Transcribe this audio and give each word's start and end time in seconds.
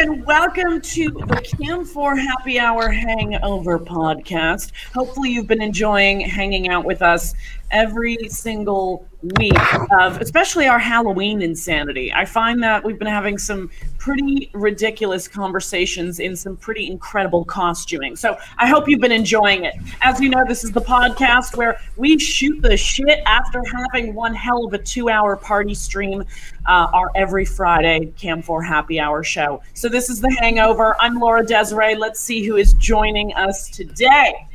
and 0.00 0.24
welcome 0.24 0.80
to 0.80 1.10
the 1.10 1.56
Cam 1.58 1.84
4 1.84 2.16
Happy 2.16 2.58
Hour 2.58 2.88
Hangover 2.88 3.78
podcast. 3.78 4.72
Hopefully, 4.94 5.28
you've 5.28 5.46
been 5.46 5.60
enjoying 5.60 6.20
hanging 6.20 6.70
out 6.70 6.86
with 6.86 7.02
us 7.02 7.34
every 7.70 8.16
single 8.30 9.06
week 9.38 9.52
of 9.92 10.18
especially 10.22 10.66
our 10.66 10.78
Halloween 10.78 11.42
insanity. 11.42 12.10
I 12.14 12.24
find 12.24 12.62
that 12.62 12.82
we've 12.82 12.98
been 12.98 13.08
having 13.08 13.36
some 13.36 13.70
pretty 14.00 14.50
ridiculous 14.54 15.28
conversations 15.28 16.20
in 16.20 16.34
some 16.34 16.56
pretty 16.56 16.90
incredible 16.90 17.44
costuming. 17.44 18.16
So 18.16 18.36
I 18.56 18.66
hope 18.66 18.88
you've 18.88 19.00
been 19.00 19.12
enjoying 19.12 19.66
it. 19.66 19.74
As 20.00 20.18
you 20.18 20.30
know, 20.30 20.42
this 20.48 20.64
is 20.64 20.72
the 20.72 20.80
podcast 20.80 21.54
where 21.56 21.78
we 21.96 22.18
shoot 22.18 22.62
the 22.62 22.76
shit 22.78 23.20
after 23.26 23.62
having 23.62 24.14
one 24.14 24.34
hell 24.34 24.64
of 24.64 24.72
a 24.72 24.78
two 24.78 25.10
hour 25.10 25.36
party 25.36 25.74
stream, 25.74 26.24
uh, 26.66 26.88
our 26.92 27.10
every 27.14 27.44
Friday 27.44 28.12
Cam 28.16 28.40
4 28.40 28.62
Happy 28.62 28.98
Hour 28.98 29.22
show. 29.22 29.62
So 29.74 29.88
this 29.88 30.08
is 30.08 30.20
The 30.20 30.34
Hangover. 30.40 30.96
I'm 30.98 31.20
Laura 31.20 31.44
Desiree. 31.44 31.94
Let's 31.94 32.20
see 32.20 32.42
who 32.42 32.56
is 32.56 32.72
joining 32.74 33.34
us 33.34 33.68
today. 33.68 34.46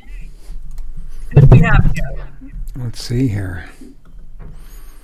Who 1.32 1.40
do 1.42 1.46
we 1.46 1.58
have 1.60 1.92
here? 1.94 2.26
Let's 2.74 3.00
see 3.00 3.28
here. 3.28 3.68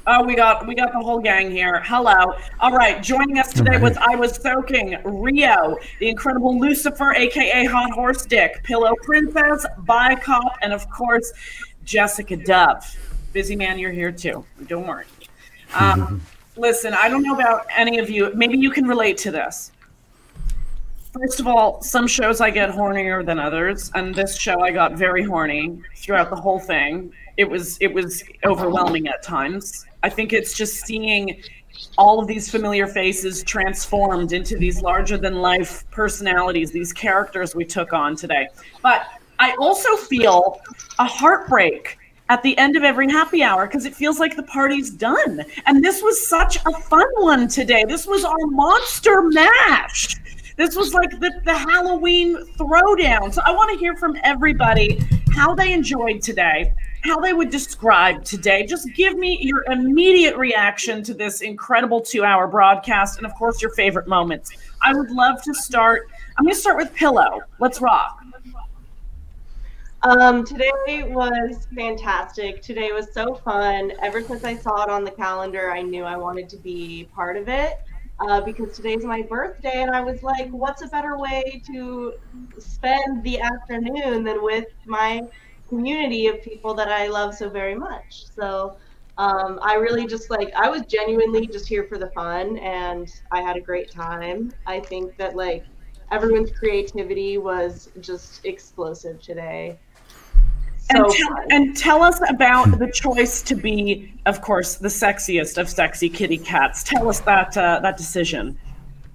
Oh, 0.06 0.24
we 0.24 0.34
got 0.34 0.66
we 0.66 0.74
got 0.74 0.92
the 0.92 0.98
whole 0.98 1.20
gang 1.20 1.51
here. 1.51 1.80
Hello. 1.84 2.34
All 2.59 2.73
right, 2.73 3.01
joining 3.01 3.38
us 3.38 3.52
today 3.52 3.79
was 3.79 3.97
I 3.97 4.16
was 4.16 4.34
soaking 4.34 4.98
Rio, 5.05 5.77
the 6.01 6.09
incredible 6.09 6.59
Lucifer, 6.59 7.12
aka 7.12 7.65
Hot 7.66 7.92
Horse 7.92 8.27
Dick, 8.27 8.65
Pillow 8.65 8.95
Princess, 9.02 9.64
By 9.78 10.17
Cop, 10.17 10.59
and 10.61 10.72
of 10.72 10.91
course 10.91 11.33
Jessica 11.84 12.36
Dove. 12.36 12.84
Busy 13.33 13.55
man, 13.55 13.78
you're 13.78 13.92
here 13.92 14.11
too. 14.11 14.44
Don't 14.67 14.89
worry. 14.89 15.05
Um, 15.75 16.20
listen, 16.56 16.94
I 16.94 17.09
don't 17.09 17.22
know 17.22 17.34
about 17.34 17.66
any 17.75 18.00
of 18.00 18.11
you. 18.11 18.33
Maybe 18.34 18.59
you 18.59 18.70
can 18.70 18.89
relate 18.89 19.19
to 19.19 19.31
this. 19.31 19.70
First 21.12 21.39
of 21.39 21.47
all, 21.47 21.81
some 21.81 22.09
shows 22.09 22.41
I 22.41 22.50
get 22.50 22.70
hornier 22.70 23.25
than 23.25 23.39
others, 23.39 23.92
and 23.94 24.12
this 24.12 24.37
show 24.37 24.61
I 24.62 24.72
got 24.72 24.94
very 24.94 25.22
horny 25.22 25.81
throughout 25.94 26.28
the 26.31 26.37
whole 26.37 26.59
thing. 26.59 27.12
It 27.37 27.48
was 27.48 27.78
it 27.81 27.94
was 27.94 28.25
overwhelming 28.44 29.06
at 29.06 29.22
times. 29.22 29.87
I 30.03 30.08
think 30.08 30.33
it's 30.33 30.56
just 30.56 30.84
seeing 30.86 31.42
all 31.98 32.20
of 32.20 32.27
these 32.27 32.50
familiar 32.50 32.86
faces 32.86 33.42
transformed 33.42 34.33
into 34.33 34.56
these 34.56 34.83
larger 34.83 35.17
than 35.17 35.36
life 35.36 35.89
personalities, 35.91 36.70
these 36.70 36.92
characters 36.92 37.55
we 37.55 37.64
took 37.64 37.92
on 37.92 38.17
today. 38.17 38.48
But 38.83 39.06
I 39.39 39.55
also 39.59 39.97
feel 39.97 40.61
a 40.98 41.05
heartbreak 41.05 41.98
at 42.28 42.42
the 42.42 42.56
end 42.56 42.77
of 42.77 42.84
every 42.84 43.11
happy 43.11 43.42
hour 43.42 43.67
because 43.67 43.84
it 43.84 43.94
feels 43.94 44.19
like 44.19 44.36
the 44.36 44.42
party's 44.44 44.91
done. 44.91 45.44
And 45.67 45.84
this 45.84 46.03
was 46.03 46.27
such 46.27 46.56
a 46.64 46.72
fun 46.72 47.09
one 47.16 47.48
today. 47.48 47.84
This 47.87 48.06
was 48.06 48.25
our 48.25 48.47
monster 48.47 49.22
mash. 49.22 50.16
This 50.56 50.77
was 50.77 50.94
like 50.94 51.11
the, 51.20 51.41
the 51.44 51.55
Halloween 51.55 52.37
throwdown. 52.56 53.33
So 53.33 53.42
I 53.44 53.53
want 53.53 53.70
to 53.72 53.78
hear 53.78 53.97
from 53.97 54.16
everybody 54.22 55.00
how 55.33 55.55
they 55.55 55.72
enjoyed 55.72 56.22
today, 56.22 56.72
how 57.05 57.19
they 57.20 57.33
would 57.33 57.50
describe 57.50 58.25
today. 58.25 58.64
Just 58.64 58.92
give 58.95 59.17
me 59.17 59.39
your 59.41 59.64
immediate 59.70 60.36
reaction 60.36 61.03
to 61.05 61.14
this 61.14 61.41
incredible 61.41 62.00
two 62.00 62.25
hour 62.25 62.47
broadcast 62.47 63.19
and, 63.19 63.27
of 63.27 63.34
course, 63.34 63.61
your 63.61 63.72
favorite 63.72 64.06
moments. 64.06 64.53
I 64.81 64.94
would 64.94 65.11
love 65.11 65.42
to 65.42 65.55
start. 65.55 66.09
I'm 66.36 66.44
going 66.44 66.55
to 66.55 66.61
start 66.61 66.77
with 66.77 66.94
Pillow. 66.94 67.41
Let's 67.59 67.81
rock. 67.81 68.22
Um, 70.05 70.44
today 70.44 71.05
was 71.05 71.69
fantastic. 71.77 72.61
Today 72.61 72.91
was 72.91 73.12
so 73.12 73.34
fun. 73.34 73.93
Ever 74.03 74.21
since 74.22 74.43
I 74.43 74.56
saw 74.56 74.82
it 74.82 74.91
on 74.91 75.05
the 75.05 75.12
calendar, 75.12 75.71
I 75.71 75.82
knew 75.82 76.03
I 76.05 76.16
wanted 76.16 76.49
to 76.50 76.56
be 76.56 77.09
part 77.15 77.37
of 77.37 77.49
it 77.49 77.81
uh, 78.19 78.41
because 78.41 78.75
today's 78.75 79.05
my 79.05 79.22
birthday. 79.22 79.82
And 79.82 79.93
I 79.93 80.00
was 80.00 80.25
like, 80.25 80.50
what's 80.50 80.82
a 80.82 80.88
better 80.88 81.19
way 81.19 81.62
to 81.66 82.15
spend 82.59 83.22
the 83.22 83.41
afternoon 83.41 84.25
than 84.25 84.43
with 84.43 84.66
my 84.87 85.22
community 85.72 86.27
of 86.27 86.43
people 86.43 86.75
that 86.75 86.88
I 86.88 87.06
love 87.06 87.34
so 87.34 87.49
very 87.49 87.75
much? 87.75 88.27
So 88.37 88.77
um, 89.16 89.59
I 89.62 89.77
really 89.77 90.06
just 90.06 90.28
like, 90.28 90.53
I 90.55 90.69
was 90.69 90.83
genuinely 90.83 91.47
just 91.47 91.66
here 91.66 91.84
for 91.84 91.97
the 91.97 92.09
fun 92.09 92.59
and 92.59 93.10
I 93.31 93.41
had 93.41 93.56
a 93.56 93.60
great 93.60 93.91
time. 93.91 94.53
I 94.66 94.81
think 94.81 95.16
that 95.16 95.34
like 95.34 95.65
everyone's 96.11 96.50
creativity 96.50 97.38
was 97.38 97.88
just 98.00 98.44
explosive 98.44 99.22
today. 99.22 99.78
And, 100.91 101.06
tell, 101.09 101.37
and 101.49 101.75
tell 101.75 102.03
us 102.03 102.21
about 102.28 102.78
the 102.78 102.91
choice 102.91 103.41
to 103.41 103.55
be, 103.55 104.12
of 104.27 104.43
course, 104.43 104.75
the 104.75 104.88
sexiest 104.88 105.56
of 105.56 105.71
sexy 105.71 106.11
kitty 106.11 106.37
cats. 106.37 106.82
Tell 106.82 107.09
us 107.09 107.21
that 107.21 107.56
uh, 107.56 107.81
that 107.81 107.97
decision. 107.97 108.59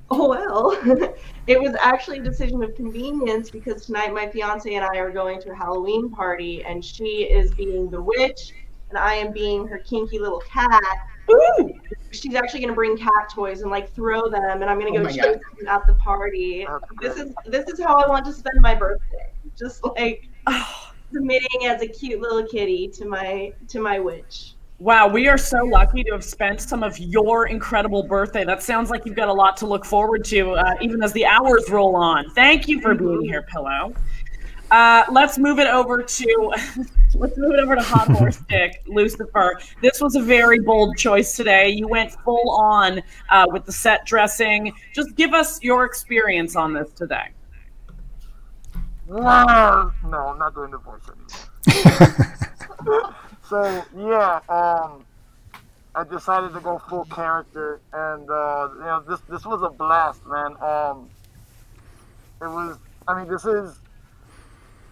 Oh 0.10 0.30
well, 0.30 1.14
it 1.48 1.62
was 1.62 1.76
actually 1.80 2.20
a 2.20 2.24
decision 2.24 2.62
of 2.64 2.76
convenience 2.76 3.50
because 3.50 3.86
tonight 3.86 4.14
my 4.14 4.28
fiance 4.28 4.74
and 4.74 4.86
I 4.86 4.98
are 4.98 5.12
going 5.12 5.42
to 5.42 5.52
a 5.52 5.56
Halloween 5.56 6.10
party, 6.10 6.64
and 6.66 6.84
she 6.84 7.24
is 7.24 7.54
being 7.54 7.90
the 7.90 8.02
witch, 8.02 8.52
and 8.90 8.98
I 8.98 9.14
am 9.14 9.32
being 9.32 9.68
her 9.68 9.80
kinky 9.80 10.20
little 10.20 10.42
cat. 10.42 10.82
Ooh. 11.32 11.74
She's 12.12 12.36
actually 12.36 12.60
going 12.62 12.70
to 12.70 12.76
bring 12.76 12.98
cat 12.98 13.30
toys 13.34 13.62
and 13.62 13.72
like 13.72 13.90
throw 13.94 14.30
them, 14.30 14.62
and 14.62 14.66
I'm 14.66 14.80
going 14.80 14.94
to 14.94 15.00
Oh 15.00 15.04
go 15.04 15.10
my 15.10 15.12
chase 15.12 15.24
God. 15.24 15.40
them 15.58 15.68
at 15.68 15.88
the 15.88 15.94
party. 15.96 16.68
This 17.02 17.18
is 17.18 17.34
this 17.46 17.68
is 17.68 17.80
how 17.82 17.96
I 17.96 18.08
want 18.08 18.26
to 18.26 18.34
spend 18.34 18.60
my 18.62 18.76
birthday, 18.76 19.32
just 19.58 19.84
like 19.96 20.30
Oh, 20.48 20.94
submitting 21.14 21.66
as 21.66 21.82
a 21.82 21.88
cute 21.88 22.22
little 22.22 22.46
kitty 22.48 22.90
to 22.96 23.06
my 23.06 23.54
to 23.70 23.80
my 23.80 24.00
witch. 24.00 24.57
Wow, 24.80 25.08
we 25.08 25.28
are 25.28 25.38
so 25.38 25.64
lucky 25.64 26.04
to 26.04 26.12
have 26.12 26.24
spent 26.24 26.62
some 26.62 26.84
of 26.84 26.98
your 27.00 27.48
incredible 27.48 28.04
birthday. 28.04 28.44
That 28.44 28.62
sounds 28.62 28.90
like 28.90 29.06
you've 29.06 29.16
got 29.16 29.28
a 29.28 29.34
lot 29.34 29.58
to 29.58 29.66
look 29.66 29.86
forward 29.86 30.24
to, 30.26 30.52
uh, 30.52 30.76
even 30.82 31.02
as 31.02 31.14
the 31.14 31.26
hours 31.26 31.70
roll 31.70 31.96
on. 31.96 32.30
Thank 32.32 32.68
you 32.68 32.80
for 32.82 32.94
being 32.94 33.24
here, 33.24 33.42
Pillow. 33.44 33.94
Uh, 34.70 35.06
let's 35.12 35.38
move 35.38 35.60
it 35.60 35.68
over 35.68 36.04
to 36.04 36.54
let's 37.16 37.38
move 37.38 37.54
it 37.54 37.60
over 37.60 37.76
to 37.76 37.82
Hot 37.82 38.10
Horse 38.10 38.38
Dick, 38.50 38.84
Lucifer. 38.86 39.60
This 39.82 40.02
was 40.02 40.16
a 40.16 40.22
very 40.22 40.60
bold 40.60 40.98
choice 40.98 41.38
today. 41.38 41.70
You 41.70 41.88
went 41.88 42.12
full 42.12 42.52
on 42.52 43.02
uh, 43.30 43.46
with 43.48 43.66
the 43.66 43.72
set 43.72 44.06
dressing. 44.06 44.74
Just 44.94 45.16
give 45.16 45.34
us 45.34 45.64
your 45.64 45.86
experience 45.86 46.58
on 46.58 46.74
this 46.74 46.92
today. 46.92 47.30
Well, 49.08 49.94
no, 50.04 50.18
I'm 50.18 50.38
not 50.38 50.54
doing 50.54 50.72
the 50.72 50.80
voice 50.80 51.02
anymore. 51.66 53.16
so 53.48 53.84
yeah, 53.96 54.40
um, 54.50 55.06
I 55.96 56.04
decided 56.04 56.54
to 56.54 56.60
go 56.60 56.80
full 56.90 57.06
character, 57.06 57.80
and 57.94 58.30
uh, 58.30 58.70
you 58.76 58.82
know, 58.82 59.04
this 59.08 59.20
this 59.30 59.46
was 59.46 59.62
a 59.64 59.70
blast, 59.70 60.26
man. 60.26 60.56
Um, 60.62 61.10
it 62.42 62.48
was. 62.48 62.78
I 63.08 63.20
mean, 63.20 63.32
this 63.32 63.46
is 63.46 63.80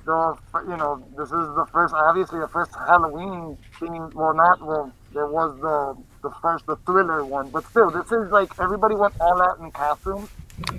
the 0.05 0.37
you 0.67 0.77
know, 0.77 1.03
this 1.17 1.27
is 1.27 1.55
the 1.55 1.65
first, 1.71 1.93
obviously 1.93 2.39
the 2.39 2.47
first 2.47 2.71
Halloween 2.73 3.57
theme. 3.79 4.09
Well, 4.13 4.33
not 4.33 4.61
well. 4.61 4.91
There 5.13 5.27
was 5.27 5.59
the 5.59 6.29
the 6.29 6.33
first 6.41 6.65
the 6.65 6.75
thriller 6.77 7.25
one, 7.25 7.49
but 7.49 7.65
still, 7.65 7.89
this 7.89 8.11
is 8.11 8.31
like 8.31 8.57
everybody 8.59 8.95
went 8.95 9.13
all 9.19 9.41
out 9.41 9.59
in 9.59 9.71
costumes. 9.71 10.29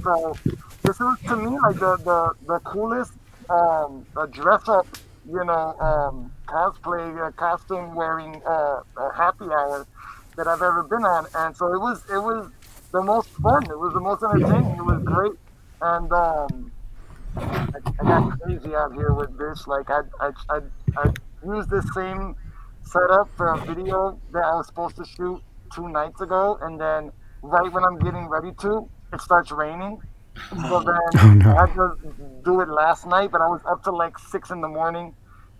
So 0.02 0.34
this 0.82 0.98
was 0.98 1.18
to 1.28 1.36
me 1.36 1.58
like 1.58 1.78
the 1.78 1.96
the, 1.96 2.32
the 2.46 2.58
coolest 2.60 3.12
um, 3.50 4.06
dress 4.30 4.68
up, 4.68 4.86
you 5.26 5.44
know, 5.44 5.76
um, 5.80 6.32
cosplay 6.46 7.26
uh, 7.26 7.30
costume 7.32 7.94
wearing 7.94 8.40
uh, 8.46 8.80
uh, 8.96 9.10
happy 9.12 9.44
hour 9.46 9.86
that 10.36 10.46
I've 10.46 10.62
ever 10.62 10.82
been 10.82 11.04
on, 11.04 11.26
and 11.34 11.56
so 11.56 11.72
it 11.72 11.78
was 11.80 12.02
it 12.10 12.18
was 12.18 12.50
the 12.92 13.02
most 13.02 13.28
fun. 13.30 13.64
It 13.64 13.78
was 13.78 13.92
the 13.94 14.00
most 14.00 14.22
entertaining. 14.22 14.76
It 14.76 14.84
was 14.84 15.02
great, 15.04 15.32
and 15.80 16.12
um, 16.12 16.72
I, 17.36 17.68
I 18.00 18.04
got 18.04 18.40
crazy 18.40 18.74
out 18.74 18.92
here 18.94 19.12
with 19.12 19.36
this. 19.38 19.66
Like 19.66 19.90
I 19.90 20.00
I 20.20 20.30
I, 20.50 20.60
I 20.96 21.12
used 21.44 21.70
the 21.70 21.82
same 21.94 22.36
setup 22.82 23.28
for 23.36 23.54
a 23.54 23.58
video 23.64 24.18
that 24.32 24.44
I 24.44 24.54
was 24.54 24.66
supposed 24.66 24.96
to 24.96 25.04
shoot 25.04 25.42
two 25.74 25.88
nights 25.88 26.20
ago, 26.20 26.58
and 26.62 26.80
then 26.80 27.10
right 27.42 27.70
when 27.72 27.84
I'm 27.84 27.98
getting 27.98 28.28
ready 28.28 28.52
to, 28.60 28.88
it 29.12 29.20
starts 29.20 29.50
raining. 29.52 30.00
So 30.68 30.80
then 30.80 30.98
Oh, 31.18 31.32
no. 31.34 31.56
I 31.56 31.66
had 31.66 31.74
to 31.74 31.96
do 32.44 32.60
it 32.60 32.68
last 32.68 33.06
night, 33.06 33.30
but 33.32 33.40
I 33.40 33.48
was 33.48 33.60
up 33.68 33.82
till 33.84 33.96
like 33.96 34.18
six 34.18 34.50
in 34.50 34.60
the 34.60 34.68
morning, 34.68 35.14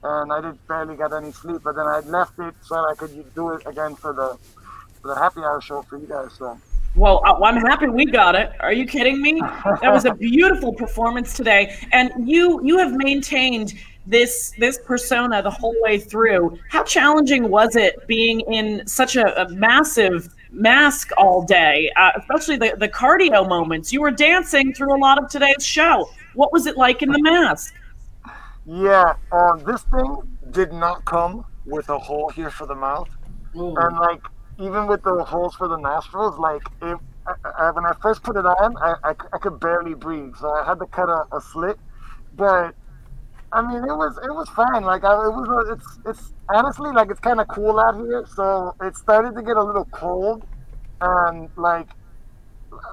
and 0.06 0.32
I 0.32 0.40
didn't 0.40 0.66
barely 0.68 0.96
got 0.96 1.12
any 1.12 1.32
sleep. 1.32 1.62
But 1.62 1.76
then 1.76 1.86
I 1.86 2.00
left 2.00 2.38
it 2.38 2.54
so 2.62 2.76
I 2.76 2.94
could 2.94 3.34
do 3.34 3.50
it 3.50 3.66
again 3.66 3.94
for 3.96 4.12
the 4.12 4.38
for 5.00 5.08
the 5.08 5.20
happy 5.20 5.40
hour 5.40 5.60
show 5.60 5.82
for 5.82 5.98
you 5.98 6.06
guys. 6.06 6.32
So 6.38 6.58
Well, 6.94 7.22
uh, 7.26 7.42
I'm 7.44 7.56
happy 7.56 7.88
we 7.88 8.06
got 8.06 8.34
it. 8.34 8.52
Are 8.60 8.72
you 8.72 8.86
kidding 8.86 9.20
me? 9.20 9.40
That 9.82 9.92
was 9.92 10.04
a 10.04 10.14
beautiful 10.14 10.72
performance 10.72 11.34
today, 11.34 11.76
and 11.92 12.10
you 12.28 12.60
you 12.64 12.78
have 12.78 12.92
maintained 12.92 13.74
this 14.06 14.52
this 14.58 14.78
persona 14.84 15.42
the 15.42 15.50
whole 15.50 15.76
way 15.80 15.98
through. 15.98 16.58
How 16.68 16.84
challenging 16.84 17.50
was 17.50 17.76
it 17.76 18.06
being 18.06 18.40
in 18.40 18.86
such 18.86 19.16
a, 19.16 19.42
a 19.42 19.48
massive 19.50 20.32
mask 20.52 21.10
all 21.18 21.42
day, 21.42 21.90
uh, 21.96 22.12
especially 22.16 22.56
the 22.56 22.76
the 22.78 22.88
cardio 22.88 23.48
moments? 23.48 23.92
You 23.92 24.00
were 24.00 24.12
dancing 24.12 24.72
through 24.72 24.94
a 24.96 25.00
lot 25.00 25.22
of 25.22 25.28
today's 25.28 25.64
show. 25.64 26.08
What 26.34 26.52
was 26.52 26.66
it 26.66 26.76
like 26.76 27.02
in 27.02 27.10
the 27.10 27.22
mask? 27.22 27.74
Yeah, 28.66 29.14
um, 29.32 29.62
this 29.64 29.82
thing 29.82 30.38
did 30.50 30.72
not 30.72 31.04
come 31.04 31.44
with 31.64 31.88
a 31.88 31.98
hole 31.98 32.30
here 32.30 32.50
for 32.50 32.66
the 32.66 32.74
mouth. 32.74 33.08
and 33.54 33.96
like 33.98 34.22
even 34.58 34.86
with 34.86 35.02
the 35.02 35.24
holes 35.24 35.54
for 35.54 35.68
the 35.68 35.76
nostrils, 35.76 36.38
like 36.38 36.62
it 36.82 36.98
I, 37.44 37.70
when 37.72 37.84
I 37.84 37.92
first 38.00 38.22
put 38.22 38.36
it 38.36 38.46
on, 38.46 38.76
I, 38.76 38.94
I, 39.02 39.10
I, 39.10 39.38
could 39.38 39.58
barely 39.58 39.94
breathe, 39.94 40.36
so 40.36 40.48
I 40.48 40.64
had 40.64 40.78
to 40.78 40.86
cut 40.86 41.08
a, 41.08 41.24
a 41.34 41.40
slit. 41.40 41.76
But 42.34 42.74
I 43.52 43.62
mean, 43.62 43.78
it 43.78 43.96
was 43.96 44.16
it 44.18 44.32
was 44.32 44.48
fine. 44.50 44.82
Like 44.82 45.04
I, 45.04 45.12
it 45.12 45.32
was, 45.32 45.78
it's 45.78 45.98
it's 46.06 46.32
honestly 46.48 46.92
like 46.92 47.10
it's 47.10 47.20
kind 47.20 47.40
of 47.40 47.48
cool 47.48 47.80
out 47.80 47.96
here. 47.96 48.24
So 48.34 48.74
it 48.80 48.96
started 48.96 49.34
to 49.34 49.42
get 49.42 49.56
a 49.56 49.62
little 49.62 49.86
cold, 49.86 50.44
and 51.00 51.48
like 51.56 51.88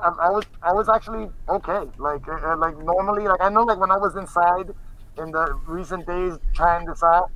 I, 0.01 0.07
I 0.07 0.29
was 0.29 0.45
I 0.61 0.73
was 0.73 0.89
actually 0.89 1.29
okay. 1.49 1.89
Like 1.97 2.27
uh, 2.27 2.57
like 2.57 2.77
normally, 2.83 3.27
like 3.27 3.41
I 3.41 3.49
know 3.49 3.63
like 3.63 3.79
when 3.79 3.91
I 3.91 3.97
was 3.97 4.15
inside 4.15 4.73
in 5.17 5.31
the 5.31 5.53
recent 5.67 6.05
days 6.07 6.33
trying 6.53 6.85
this 6.85 7.03
out, 7.03 7.31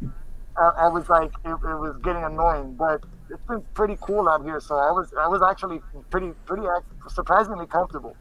I, 0.57 0.71
I 0.77 0.87
was 0.87 1.09
like 1.09 1.31
it, 1.45 1.51
it 1.51 1.79
was 1.79 1.97
getting 2.03 2.23
annoying, 2.23 2.75
but 2.75 3.03
it's 3.29 3.43
been 3.43 3.61
pretty 3.73 3.97
cool 4.01 4.27
out 4.29 4.43
here. 4.43 4.59
So 4.59 4.75
I 4.75 4.91
was 4.91 5.13
I 5.19 5.27
was 5.27 5.41
actually 5.41 5.81
pretty 6.09 6.31
pretty 6.45 6.63
surprisingly 7.09 7.67
comfortable. 7.67 8.15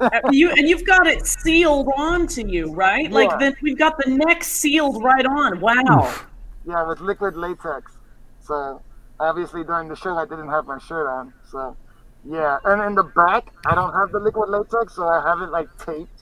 Uh, 0.00 0.10
you 0.30 0.50
and 0.50 0.68
you've 0.68 0.84
got 0.84 1.06
it 1.06 1.26
sealed 1.26 1.88
onto 1.96 2.46
you, 2.46 2.72
right? 2.72 3.04
Yeah. 3.04 3.16
Like 3.16 3.38
then 3.38 3.56
we've 3.62 3.78
got 3.78 3.96
the 3.98 4.10
neck 4.10 4.44
sealed 4.44 5.02
right 5.02 5.26
on. 5.26 5.60
Wow. 5.60 6.14
yeah, 6.66 6.86
with 6.86 7.00
liquid 7.00 7.36
latex. 7.36 7.96
So 8.40 8.82
obviously 9.18 9.64
during 9.64 9.88
the 9.88 9.96
show 9.96 10.16
I 10.16 10.26
didn't 10.26 10.48
have 10.48 10.66
my 10.66 10.78
shirt 10.78 11.08
on. 11.08 11.32
So 11.50 11.76
yeah, 12.24 12.58
and 12.64 12.82
in 12.82 12.94
the 12.94 13.04
back 13.04 13.52
I 13.66 13.74
don't 13.74 13.92
have 13.94 14.12
the 14.12 14.20
liquid 14.20 14.50
latex, 14.50 14.96
so 14.96 15.08
I 15.08 15.26
have 15.26 15.40
it 15.40 15.50
like 15.50 15.68
taped. 15.78 16.19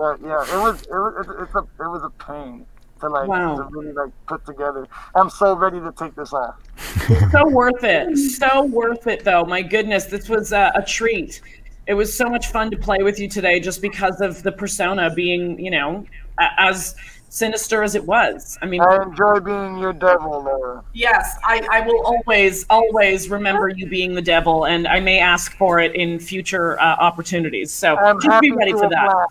But 0.00 0.18
yeah, 0.22 0.40
it 0.40 0.62
was 0.62 0.80
it 0.80 0.92
was 0.92 1.26
it, 1.28 1.42
it's 1.42 1.54
a 1.54 1.58
it 1.58 1.86
was 1.86 2.02
a 2.02 2.24
pain 2.24 2.64
to 3.00 3.08
like 3.10 3.28
wow. 3.28 3.56
to 3.56 3.64
really 3.64 3.92
like 3.92 4.10
put 4.26 4.46
together. 4.46 4.88
I'm 5.14 5.28
so 5.28 5.54
ready 5.54 5.78
to 5.78 5.92
take 5.92 6.14
this 6.14 6.32
off. 6.32 6.56
so 7.30 7.46
worth 7.50 7.84
it. 7.84 8.16
So 8.16 8.64
worth 8.64 9.06
it 9.06 9.24
though. 9.24 9.44
My 9.44 9.60
goodness, 9.60 10.06
this 10.06 10.26
was 10.30 10.54
uh, 10.54 10.70
a 10.74 10.82
treat. 10.82 11.42
It 11.86 11.92
was 11.92 12.16
so 12.16 12.30
much 12.30 12.46
fun 12.46 12.70
to 12.70 12.78
play 12.78 13.02
with 13.02 13.20
you 13.20 13.28
today 13.28 13.60
just 13.60 13.82
because 13.82 14.22
of 14.22 14.42
the 14.42 14.52
persona 14.52 15.12
being, 15.14 15.62
you 15.62 15.70
know, 15.70 16.06
as 16.38 16.94
sinister 17.28 17.82
as 17.82 17.94
it 17.94 18.06
was. 18.06 18.56
I 18.62 18.66
mean, 18.66 18.80
I 18.80 19.02
enjoy 19.02 19.40
being 19.40 19.78
your 19.78 19.92
devil, 19.92 20.42
Laura. 20.42 20.82
Yes, 20.94 21.36
I, 21.44 21.66
I 21.70 21.80
will 21.86 22.06
always, 22.06 22.64
always 22.70 23.28
remember 23.28 23.68
you 23.68 23.86
being 23.86 24.14
the 24.14 24.22
devil, 24.22 24.64
and 24.64 24.88
I 24.88 25.00
may 25.00 25.18
ask 25.18 25.54
for 25.58 25.78
it 25.78 25.94
in 25.94 26.18
future 26.18 26.80
uh, 26.80 26.96
opportunities. 27.00 27.70
So 27.70 27.96
I'm 27.96 28.18
just 28.18 28.40
be 28.40 28.52
ready 28.52 28.72
for 28.72 28.88
that. 28.88 29.26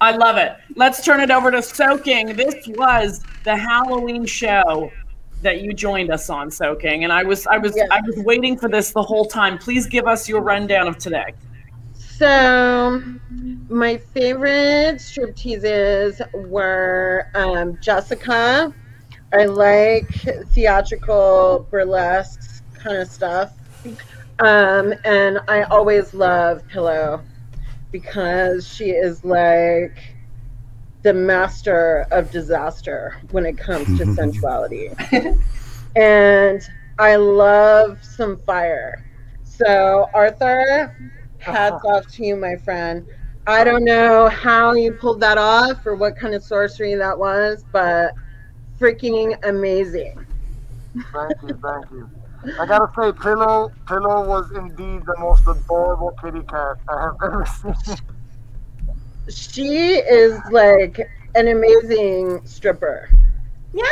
I 0.00 0.12
love 0.12 0.36
it. 0.36 0.56
Let's 0.76 1.04
turn 1.04 1.20
it 1.20 1.30
over 1.30 1.50
to 1.50 1.62
Soaking. 1.62 2.36
This 2.36 2.68
was 2.68 3.22
the 3.44 3.56
Halloween 3.56 4.24
show 4.26 4.90
that 5.42 5.60
you 5.62 5.72
joined 5.72 6.10
us 6.10 6.30
on, 6.30 6.50
Soaking, 6.50 7.04
and 7.04 7.12
I 7.12 7.22
was, 7.24 7.46
I 7.46 7.58
was. 7.58 7.76
I 7.90 8.00
was 8.06 8.16
waiting 8.24 8.56
for 8.58 8.68
this 8.68 8.92
the 8.92 9.02
whole 9.02 9.24
time. 9.24 9.58
Please 9.58 9.86
give 9.86 10.06
us 10.06 10.28
your 10.28 10.40
rundown 10.40 10.88
of 10.88 10.98
today. 10.98 11.34
So, 11.94 13.02
my 13.68 13.96
favorite 13.96 14.96
stripteases 14.96 16.20
were 16.48 17.28
um, 17.34 17.78
Jessica. 17.80 18.74
I 19.32 19.44
like 19.44 20.08
theatrical 20.52 21.66
burlesque 21.70 22.64
kind 22.74 22.98
of 22.98 23.08
stuff. 23.08 23.52
Um, 24.40 24.94
and 25.04 25.40
I 25.48 25.62
always 25.64 26.14
love 26.14 26.66
Pillow 26.68 27.22
because 27.90 28.66
she 28.66 28.90
is 28.90 29.24
like 29.24 29.96
the 31.02 31.14
master 31.14 32.06
of 32.10 32.30
disaster 32.30 33.16
when 33.30 33.46
it 33.46 33.56
comes 33.56 33.98
to 33.98 34.04
sensuality. 34.14 34.90
and 35.96 36.68
I 36.98 37.16
love 37.16 38.02
some 38.02 38.36
fire. 38.38 39.04
So, 39.44 40.08
Arthur, 40.14 40.94
hats 41.38 41.74
uh-huh. 41.84 41.96
off 41.96 42.06
to 42.08 42.24
you, 42.24 42.36
my 42.36 42.56
friend. 42.56 43.06
I 43.46 43.64
don't 43.64 43.84
know 43.84 44.28
how 44.28 44.74
you 44.74 44.92
pulled 44.92 45.20
that 45.20 45.38
off 45.38 45.86
or 45.86 45.94
what 45.94 46.16
kind 46.16 46.34
of 46.34 46.42
sorcery 46.42 46.94
that 46.96 47.18
was, 47.18 47.64
but 47.72 48.12
freaking 48.78 49.38
amazing. 49.48 50.24
Thank 51.12 51.42
you, 51.42 51.58
thank 51.62 51.90
you. 51.90 52.10
I 52.60 52.66
gotta 52.66 52.86
say, 52.96 53.12
Pillow, 53.12 53.70
Pillow 53.86 54.26
was 54.26 54.50
indeed 54.52 55.02
the 55.06 55.16
most 55.18 55.42
adorable 55.46 56.16
kitty 56.22 56.42
cat 56.42 56.76
I 56.88 57.02
have 57.02 57.16
ever 57.24 57.46
seen. 57.46 57.96
She 59.28 59.96
is 59.96 60.40
like 60.50 61.00
an 61.34 61.48
amazing 61.48 62.40
stripper. 62.46 63.08
Yeah, 63.74 63.84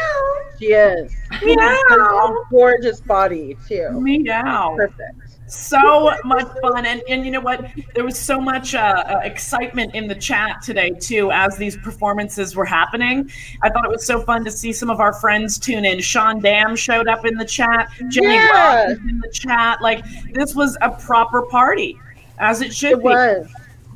She 0.58 0.66
is. 0.66 1.14
Meow. 1.42 2.36
Gorgeous 2.50 3.00
body 3.00 3.56
too. 3.68 4.00
Meow. 4.00 4.74
Perfect 4.76 5.25
so 5.46 6.16
much 6.24 6.46
fun. 6.60 6.86
And, 6.86 7.02
and 7.08 7.24
you 7.24 7.30
know 7.30 7.40
what? 7.40 7.64
There 7.94 8.04
was 8.04 8.18
so 8.18 8.40
much 8.40 8.74
uh, 8.74 9.04
uh, 9.06 9.20
excitement 9.22 9.94
in 9.94 10.06
the 10.08 10.14
chat 10.14 10.62
today 10.62 10.90
too 10.90 11.30
as 11.30 11.56
these 11.56 11.76
performances 11.76 12.56
were 12.56 12.64
happening. 12.64 13.30
I 13.62 13.70
thought 13.70 13.84
it 13.84 13.90
was 13.90 14.04
so 14.04 14.20
fun 14.22 14.44
to 14.44 14.50
see 14.50 14.72
some 14.72 14.90
of 14.90 15.00
our 15.00 15.12
friends 15.12 15.58
tune 15.58 15.84
in. 15.84 16.00
Sean 16.00 16.40
dam 16.40 16.76
showed 16.76 17.08
up 17.08 17.24
in 17.24 17.36
the 17.36 17.44
chat. 17.44 17.90
Jenny 18.08 18.34
yeah. 18.34 18.90
in 18.90 19.20
the 19.20 19.30
chat. 19.32 19.80
Like 19.80 20.04
this 20.32 20.54
was 20.54 20.76
a 20.80 20.90
proper 20.90 21.42
party 21.42 21.98
as 22.38 22.60
it 22.60 22.74
should 22.74 22.92
it 22.92 22.98
be. 22.98 23.04
was. 23.04 23.48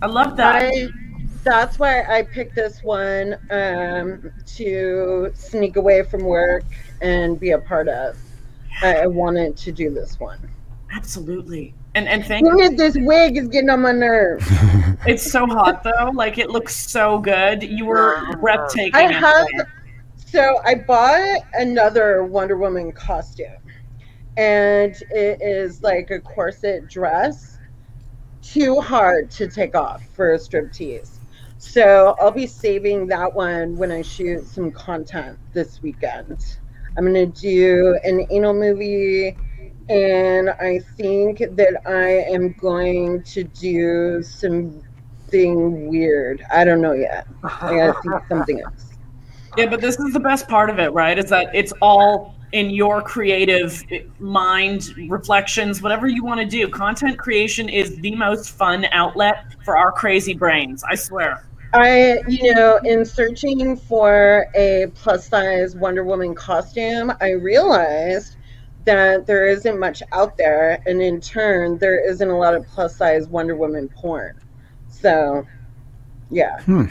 i 0.02 0.06
love 0.06 0.36
that. 0.36 0.72
I, 0.72 0.88
that's 1.42 1.78
why 1.78 2.02
i 2.02 2.22
picked 2.22 2.54
this 2.54 2.82
one 2.82 3.34
um, 3.50 4.30
to 4.44 5.32
sneak 5.34 5.76
away 5.76 6.02
from 6.02 6.22
work 6.22 6.64
and 7.00 7.40
be 7.40 7.50
a 7.50 7.58
part 7.58 7.88
of. 7.88 8.16
I 8.82 9.06
wanted 9.06 9.56
to 9.58 9.72
do 9.72 9.90
this 9.90 10.18
one 10.20 10.38
Absolutely. 10.92 11.74
And 11.94 12.08
and 12.08 12.24
thank 12.24 12.46
Look 12.46 12.60
at 12.60 12.76
this 12.76 12.96
wig 12.98 13.36
is 13.36 13.48
getting 13.48 13.70
on 13.70 13.82
my 13.82 13.92
nerves. 13.92 14.46
it's 15.06 15.30
so 15.30 15.46
hot 15.46 15.82
though. 15.82 16.10
Like 16.14 16.38
it 16.38 16.50
looks 16.50 16.74
so 16.74 17.18
good. 17.18 17.62
You 17.62 17.86
were 17.86 18.36
breathtaking. 18.40 18.94
I 18.94 19.12
have 19.12 19.46
so 20.16 20.60
I 20.64 20.76
bought 20.76 21.40
another 21.54 22.24
Wonder 22.24 22.56
Woman 22.56 22.92
costume. 22.92 23.56
And 24.36 24.94
it 25.10 25.42
is 25.42 25.82
like 25.82 26.10
a 26.10 26.20
corset 26.20 26.88
dress. 26.88 27.58
Too 28.42 28.80
hard 28.80 29.30
to 29.32 29.48
take 29.48 29.74
off 29.74 30.02
for 30.14 30.34
a 30.34 30.38
striptease. 30.38 31.18
So 31.58 32.16
I'll 32.20 32.30
be 32.30 32.46
saving 32.46 33.06
that 33.08 33.34
one 33.34 33.76
when 33.76 33.90
I 33.92 34.02
shoot 34.02 34.46
some 34.46 34.70
content 34.70 35.38
this 35.52 35.82
weekend. 35.82 36.56
I'm 36.96 37.04
gonna 37.04 37.26
do 37.26 37.98
an 38.02 38.26
anal 38.30 38.54
movie 38.54 39.36
and 39.90 40.50
I 40.50 40.78
think 40.96 41.38
that 41.38 41.82
I 41.84 42.32
am 42.32 42.52
going 42.52 43.24
to 43.24 43.42
do 43.42 44.22
something 44.22 45.88
weird. 45.88 46.44
I 46.52 46.64
don't 46.64 46.80
know 46.80 46.92
yet. 46.92 47.26
I 47.42 47.74
gotta 47.74 48.00
think 48.00 48.14
something 48.28 48.60
else. 48.64 48.86
Yeah, 49.56 49.66
but 49.66 49.80
this 49.80 49.98
is 49.98 50.12
the 50.12 50.20
best 50.20 50.46
part 50.46 50.70
of 50.70 50.78
it, 50.78 50.92
right? 50.92 51.18
Is 51.18 51.28
that 51.30 51.52
it's 51.52 51.72
all 51.82 52.36
in 52.52 52.70
your 52.70 53.02
creative 53.02 53.82
mind, 54.20 54.94
reflections, 55.08 55.82
whatever 55.82 56.06
you 56.06 56.24
want 56.24 56.40
to 56.40 56.46
do. 56.46 56.68
Content 56.68 57.18
creation 57.18 57.68
is 57.68 57.96
the 57.96 58.14
most 58.14 58.50
fun 58.50 58.86
outlet 58.92 59.56
for 59.64 59.76
our 59.76 59.90
crazy 59.90 60.34
brains. 60.34 60.84
I 60.84 60.94
swear. 60.94 61.44
I, 61.72 62.18
you 62.28 62.54
know, 62.54 62.80
in 62.84 63.04
searching 63.04 63.76
for 63.76 64.46
a 64.56 64.86
plus 64.94 65.28
size 65.28 65.76
Wonder 65.76 66.04
Woman 66.04 66.34
costume, 66.34 67.12
I 67.20 67.30
realized 67.30 68.36
that 68.84 69.26
there 69.26 69.46
isn't 69.46 69.78
much 69.78 70.02
out 70.12 70.36
there, 70.36 70.82
and 70.86 71.02
in 71.02 71.20
turn, 71.20 71.78
there 71.78 71.98
isn't 72.08 72.28
a 72.28 72.38
lot 72.38 72.54
of 72.54 72.66
plus 72.66 72.96
size 72.96 73.28
Wonder 73.28 73.56
Woman 73.56 73.88
porn. 73.88 74.40
So, 74.88 75.46
yeah. 76.30 76.60
Hmm. 76.62 76.86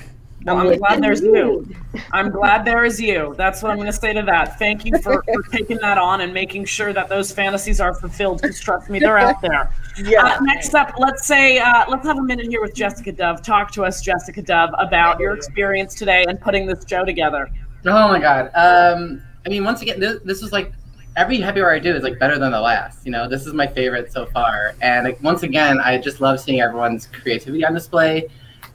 Well, 0.45 0.57
I'm, 0.57 0.67
I'm 0.67 0.77
glad 0.77 1.03
there's 1.03 1.21
you. 1.21 1.67
I'm 2.13 2.29
glad 2.29 2.63
there 2.63 2.85
is 2.85 2.99
you. 2.99 3.35
That's 3.37 3.61
what 3.61 3.71
I'm 3.71 3.77
going 3.77 3.91
to 3.91 3.97
say 3.97 4.13
to 4.13 4.21
that. 4.21 4.57
Thank 4.57 4.85
you 4.85 4.97
for, 4.99 5.21
for 5.23 5.43
taking 5.51 5.77
that 5.77 5.97
on 5.97 6.21
and 6.21 6.33
making 6.33 6.65
sure 6.65 6.93
that 6.93 7.09
those 7.09 7.31
fantasies 7.31 7.81
are 7.81 7.93
fulfilled. 7.93 8.41
Because 8.41 8.59
trust 8.59 8.89
me, 8.89 8.99
they're 8.99 9.17
out 9.17 9.41
there. 9.41 9.71
Yeah. 10.01 10.23
Uh, 10.23 10.39
next 10.43 10.73
up, 10.75 10.93
let's 10.97 11.27
say 11.27 11.59
uh, 11.59 11.83
let's 11.89 12.07
have 12.07 12.17
a 12.17 12.23
minute 12.23 12.47
here 12.47 12.61
with 12.61 12.73
Jessica 12.73 13.11
Dove. 13.11 13.41
Talk 13.41 13.69
to 13.73 13.83
us, 13.83 14.01
Jessica 14.01 14.41
Dove, 14.41 14.69
about 14.77 15.19
your 15.19 15.33
experience 15.33 15.93
today 15.93 16.23
and 16.25 16.39
putting 16.39 16.65
this 16.65 16.85
show 16.87 17.03
together. 17.03 17.49
Oh 17.85 18.07
my 18.07 18.17
God. 18.17 18.49
Um, 18.55 19.21
I 19.45 19.49
mean, 19.49 19.65
once 19.65 19.81
again, 19.81 19.99
this, 19.99 20.21
this 20.23 20.41
was 20.41 20.53
like 20.53 20.71
every 21.19 21.37
happy 21.41 21.59
hour 21.59 21.71
I 21.71 21.79
do 21.79 21.93
is 21.93 22.01
like 22.01 22.17
better 22.17 22.39
than 22.39 22.51
the 22.51 22.61
last. 22.61 23.05
You 23.05 23.11
know, 23.11 23.27
this 23.27 23.45
is 23.45 23.53
my 23.53 23.67
favorite 23.67 24.11
so 24.11 24.25
far. 24.27 24.73
And 24.81 25.05
like, 25.05 25.21
once 25.21 25.43
again, 25.43 25.79
I 25.81 25.97
just 25.97 26.21
love 26.21 26.39
seeing 26.39 26.61
everyone's 26.61 27.07
creativity 27.07 27.65
on 27.65 27.73
display. 27.73 28.27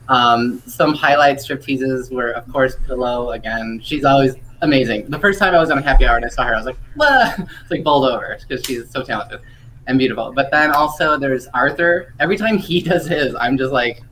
Um, 0.09 0.61
some 0.67 0.93
highlight 0.93 1.41
strip 1.41 1.63
teases 1.63 2.11
were, 2.11 2.31
of 2.33 2.47
course, 2.51 2.75
Pillow 2.85 3.31
again. 3.31 3.81
She's 3.83 4.05
always 4.05 4.35
amazing. 4.61 5.09
The 5.09 5.17
first 5.17 5.39
time 5.39 5.55
I 5.55 5.59
was 5.59 5.71
on 5.71 5.79
a 5.79 5.81
happy 5.81 6.05
hour 6.05 6.17
and 6.17 6.25
I 6.25 6.29
saw 6.29 6.43
her, 6.43 6.53
I 6.53 6.57
was 6.57 6.67
like, 6.67 6.77
it's 7.61 7.71
like 7.71 7.83
bowled 7.83 8.07
over 8.07 8.37
because 8.47 8.63
she's 8.63 8.91
so 8.91 9.01
talented 9.01 9.41
and 9.87 9.97
beautiful. 9.97 10.31
But 10.31 10.51
then 10.51 10.71
also 10.71 11.17
there's 11.17 11.47
Arthur. 11.47 12.13
Every 12.19 12.37
time 12.37 12.59
he 12.59 12.79
does 12.91 13.07
his, 13.07 13.33
I'm 13.33 13.57
just 13.57 13.73
like 13.73 14.03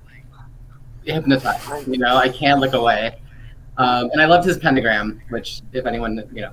hypnotized. 1.03 1.87
You 1.87 1.99
know, 1.99 2.17
I 2.17 2.29
can't 2.29 2.59
look 2.59 2.73
away. 2.73 3.19
Um, 3.77 4.09
and 4.11 4.19
I 4.21 4.25
loved 4.25 4.47
his 4.47 4.57
pentagram, 4.57 5.21
which 5.29 5.61
if 5.71 5.85
anyone 5.85 6.23
you 6.33 6.41
know 6.41 6.51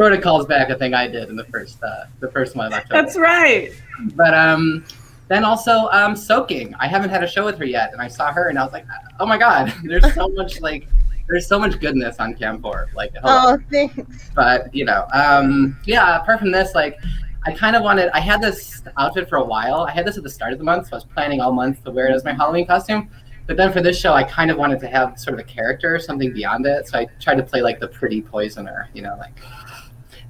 sort 0.00 0.14
of 0.14 0.22
calls 0.22 0.46
back 0.46 0.70
a 0.70 0.78
thing 0.78 0.94
I 0.94 1.06
did 1.06 1.28
in 1.28 1.36
the 1.36 1.44
first 1.44 1.82
uh, 1.82 2.06
the 2.20 2.30
first 2.30 2.56
one. 2.56 2.72
That's 2.88 3.18
right. 3.18 3.70
But 4.14 4.32
um, 4.32 4.82
then 5.28 5.44
also 5.44 5.90
um, 5.92 6.16
soaking. 6.16 6.74
I 6.80 6.88
haven't 6.88 7.10
had 7.10 7.22
a 7.22 7.26
show 7.26 7.44
with 7.44 7.58
her 7.58 7.66
yet, 7.66 7.92
and 7.92 8.00
I 8.00 8.08
saw 8.08 8.32
her, 8.32 8.48
and 8.48 8.58
I 8.58 8.64
was 8.64 8.72
like, 8.72 8.86
oh 9.18 9.26
my 9.26 9.36
god, 9.36 9.74
there's 9.84 10.14
so 10.14 10.28
much 10.28 10.62
like 10.62 10.88
there's 11.28 11.46
so 11.46 11.58
much 11.58 11.78
goodness 11.80 12.16
on 12.18 12.34
Cam 12.34 12.62
4. 12.62 12.88
Like, 12.94 13.12
hello. 13.12 13.56
Oh, 13.56 13.58
thanks. 13.70 14.30
but 14.34 14.74
you 14.74 14.86
know, 14.86 15.06
um, 15.12 15.78
yeah. 15.84 16.22
Apart 16.22 16.38
from 16.38 16.50
this, 16.50 16.74
like, 16.74 16.98
I 17.44 17.52
kind 17.52 17.76
of 17.76 17.82
wanted. 17.82 18.08
I 18.14 18.20
had 18.20 18.40
this 18.40 18.82
outfit 18.96 19.28
for 19.28 19.36
a 19.36 19.44
while. 19.44 19.82
I 19.82 19.90
had 19.90 20.06
this 20.06 20.16
at 20.16 20.22
the 20.22 20.30
start 20.30 20.54
of 20.54 20.58
the 20.58 20.64
month, 20.64 20.86
so 20.86 20.92
I 20.94 20.96
was 20.96 21.04
planning 21.04 21.42
all 21.42 21.52
month 21.52 21.84
to 21.84 21.90
wear 21.90 22.08
it 22.08 22.14
as 22.14 22.24
my 22.24 22.32
Halloween 22.32 22.66
costume. 22.66 23.10
But 23.46 23.58
then 23.58 23.70
for 23.70 23.82
this 23.82 23.98
show, 23.98 24.14
I 24.14 24.22
kind 24.22 24.50
of 24.50 24.56
wanted 24.56 24.80
to 24.80 24.86
have 24.86 25.18
sort 25.18 25.34
of 25.34 25.40
a 25.40 25.44
character, 25.44 25.98
something 25.98 26.32
beyond 26.32 26.64
it. 26.64 26.88
So 26.88 26.98
I 27.00 27.06
tried 27.20 27.34
to 27.34 27.42
play 27.42 27.60
like 27.60 27.80
the 27.80 27.88
pretty 27.88 28.22
poisoner, 28.22 28.88
you 28.94 29.02
know, 29.02 29.16
like 29.18 29.32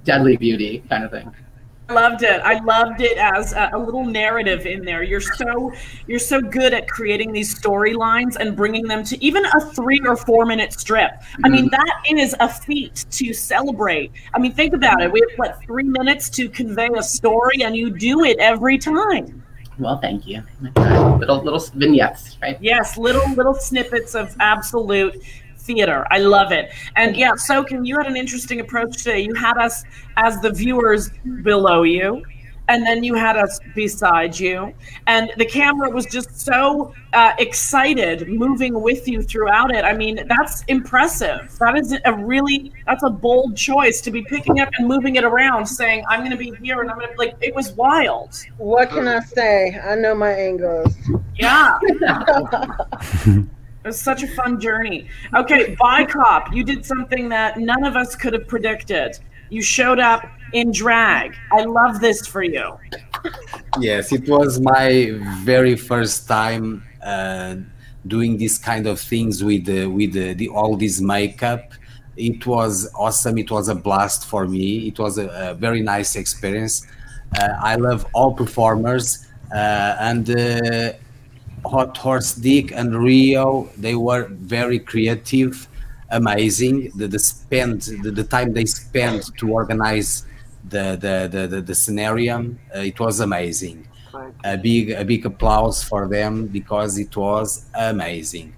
deadly 0.05 0.37
beauty 0.37 0.83
kind 0.89 1.05
of 1.05 1.11
thing. 1.11 1.33
I 1.91 1.93
loved 1.93 2.23
it. 2.23 2.41
I 2.43 2.61
loved 2.61 3.01
it 3.01 3.19
as 3.19 3.53
a, 3.53 3.71
a 3.73 3.79
little 3.79 4.05
narrative 4.05 4.65
in 4.65 4.85
there. 4.85 5.03
You're 5.03 5.21
so 5.21 5.73
you're 6.07 6.21
so 6.21 6.41
good 6.41 6.73
at 6.73 6.89
creating 6.89 7.33
these 7.33 7.53
storylines 7.53 8.37
and 8.37 8.57
bringing 8.57 8.87
them 8.87 9.03
to 9.05 9.25
even 9.25 9.45
a 9.45 9.61
three 9.61 10.01
or 10.07 10.17
four 10.17 10.47
minute 10.47 10.73
strip. 10.73 11.11
I 11.43 11.49
mean, 11.49 11.69
mm-hmm. 11.69 12.15
that 12.15 12.23
is 12.23 12.37
a 12.39 12.49
feat 12.49 13.07
to 13.11 13.33
celebrate. 13.33 14.13
I 14.33 14.39
mean, 14.39 14.53
think 14.53 14.73
about 14.73 15.03
it. 15.03 15.11
We 15.11 15.21
have 15.21 15.37
what 15.37 15.61
three 15.65 15.83
minutes 15.83 16.31
to 16.31 16.49
convey 16.49 16.91
a 16.97 17.03
story, 17.03 17.65
and 17.65 17.75
you 17.77 17.91
do 17.91 18.23
it 18.23 18.39
every 18.39 18.79
time. 18.79 19.43
Well, 19.81 19.99
thank 19.99 20.29
you. 20.29 20.45
Little 20.77 21.43
little 21.43 21.59
vignettes, 21.75 22.39
right? 22.41 22.57
Yes, 22.61 22.99
little 22.99 23.29
little 23.33 23.55
snippets 23.55 24.15
of 24.15 24.37
absolute 24.39 25.17
theater. 25.73 26.07
I 26.11 26.19
love 26.19 26.53
it. 26.53 26.73
And 26.97 27.17
yeah, 27.17 27.35
Soaking, 27.35 27.85
you 27.85 27.97
had 27.97 28.07
an 28.07 28.17
interesting 28.17 28.61
approach 28.61 28.99
today. 28.99 29.21
You 29.21 29.35
had 29.35 29.57
us 29.57 29.85
as 30.17 30.41
the 30.41 30.51
viewers 30.51 31.11
below 31.43 31.83
you, 31.83 32.23
and 32.69 32.87
then 32.87 33.03
you 33.03 33.15
had 33.15 33.37
us 33.37 33.59
beside 33.75 34.39
you, 34.39 34.73
and 35.09 35.33
the 35.39 35.45
camera 35.45 35.91
was 35.91 36.07
just 36.07 36.39
so 36.39 36.95
uh, 37.15 37.33
excited, 37.39 38.29
moving 38.29 38.81
with 38.81 39.09
you 39.09 39.23
throughout 39.23 39.75
it. 39.75 39.85
I 39.85 39.93
mean, 39.97 40.25
that's 40.29 40.63
impressive. 40.69 41.57
That 41.59 41.77
is 41.77 41.97
a 42.05 42.13
really 42.15 42.73
that's 42.87 43.03
a 43.03 43.11
bold 43.11 43.57
choice 43.57 44.01
to 44.03 44.11
be 44.13 44.23
picking 44.23 44.61
up 44.61 44.69
and 44.79 44.87
moving 44.87 45.17
it 45.17 45.25
around, 45.25 45.67
saying, 45.67 46.05
"I'm 46.09 46.21
going 46.21 46.31
to 46.31 46.37
be 46.37 46.53
here," 46.63 46.81
and 46.81 46.91
I'm 46.91 46.99
going 46.99 47.11
to 47.11 47.19
like. 47.19 47.35
It 47.41 47.55
was 47.55 47.73
wild. 47.73 48.37
What 48.59 48.91
can 48.91 49.09
I 49.09 49.21
say? 49.21 49.79
I 49.83 49.97
know 49.97 50.15
my 50.15 50.31
angles. 50.31 50.95
Yeah. 51.37 51.79
It 53.83 53.89
was 53.89 54.01
such 54.01 54.23
a 54.23 54.29
fun 54.29 54.61
journey. 54.61 55.09
Okay, 55.35 55.75
By 55.81 56.05
Cop, 56.05 56.53
you 56.53 56.63
did 56.65 56.85
something 56.85 57.31
that 57.31 57.59
none 57.59 57.85
of 57.85 57.97
us 57.97 58.15
could 58.15 58.35
have 58.35 58.47
predicted. 58.47 59.19
You 59.49 59.63
showed 59.63 59.99
up 59.99 60.23
in 60.53 60.71
drag. 60.71 61.35
I 61.51 61.63
love 61.65 61.99
this 62.01 62.27
for 62.27 62.43
you. 62.43 62.79
Yes, 63.79 64.13
it 64.13 64.29
was 64.29 64.61
my 64.61 65.19
very 65.45 65.77
first 65.77 66.29
time 66.29 66.83
uh, 67.03 67.57
doing 68.07 68.37
this 68.37 68.59
kind 68.59 68.87
of 68.87 69.01
things 69.01 69.43
with 69.43 69.67
uh, 69.69 69.89
with 69.89 70.15
uh, 70.15 70.35
the, 70.37 70.49
all 70.49 70.77
this 70.77 71.01
makeup. 71.01 71.73
It 72.17 72.47
was 72.47 72.91
awesome. 72.95 73.39
It 73.39 73.51
was 73.51 73.71
a 73.71 73.75
blast 73.75 74.27
for 74.27 74.47
me. 74.47 74.89
It 74.89 74.99
was 74.99 75.17
a, 75.17 75.29
a 75.29 75.55
very 75.55 75.81
nice 75.81 76.17
experience. 76.17 76.87
Uh, 77.39 77.49
I 77.63 77.77
love 77.77 78.07
all 78.13 78.35
performers 78.35 79.27
uh, 79.55 79.97
and 80.01 80.29
uh, 80.29 80.93
Hot 81.65 81.97
Horse 81.97 82.35
Dick 82.35 82.73
and 82.73 82.95
Rio. 82.95 83.69
They 83.77 83.95
were 83.95 84.29
very 84.31 84.79
creative, 84.79 85.69
amazing. 86.11 86.93
The, 86.97 87.09
the 87.09 87.19
spend 87.19 87.83
the, 88.03 88.11
the 88.11 88.25
time 88.25 88.53
they 88.53 88.67
spent 88.67 89.37
to 89.39 89.53
organize 89.53 90.27
the 90.69 90.97
the 91.01 91.29
the, 91.31 91.47
the, 91.47 91.61
the 91.61 91.75
scenario, 91.75 92.55
uh, 92.75 92.81
it 92.81 92.99
was 93.01 93.21
amazing 93.21 93.87
a 94.45 94.57
big 94.57 94.91
a 94.91 95.05
big 95.05 95.25
applause 95.27 95.83
for 95.83 96.09
them 96.09 96.47
because 96.47 96.99
it 96.99 97.17
was 97.17 97.67
amazing 97.75 98.53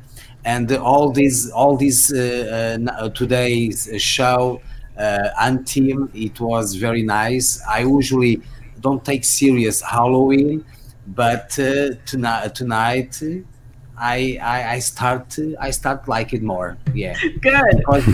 and 0.44 0.72
all 0.72 1.10
these 1.10 1.50
all 1.50 1.76
this 1.76 2.12
uh, 2.12 2.78
uh, 2.88 2.92
uh, 2.92 3.08
today's 3.10 3.88
show 3.98 4.60
uh, 4.98 5.28
and 5.40 5.66
team 5.66 6.10
it 6.14 6.40
was 6.40 6.74
very 6.74 7.02
nice 7.02 7.62
i 7.68 7.80
usually 7.80 8.40
don't 8.80 9.04
take 9.04 9.24
serious 9.24 9.80
halloween 9.82 10.64
but 11.06 11.58
uh, 11.58 11.90
tonight 12.06 12.54
tonight 12.54 13.20
I, 13.98 14.38
I 14.40 14.74
i 14.74 14.78
start 14.78 15.36
i 15.60 15.70
start 15.70 16.08
like 16.08 16.32
it 16.32 16.42
more 16.42 16.78
yeah. 16.94 17.16
Good. 17.40 17.64
because, 17.76 18.06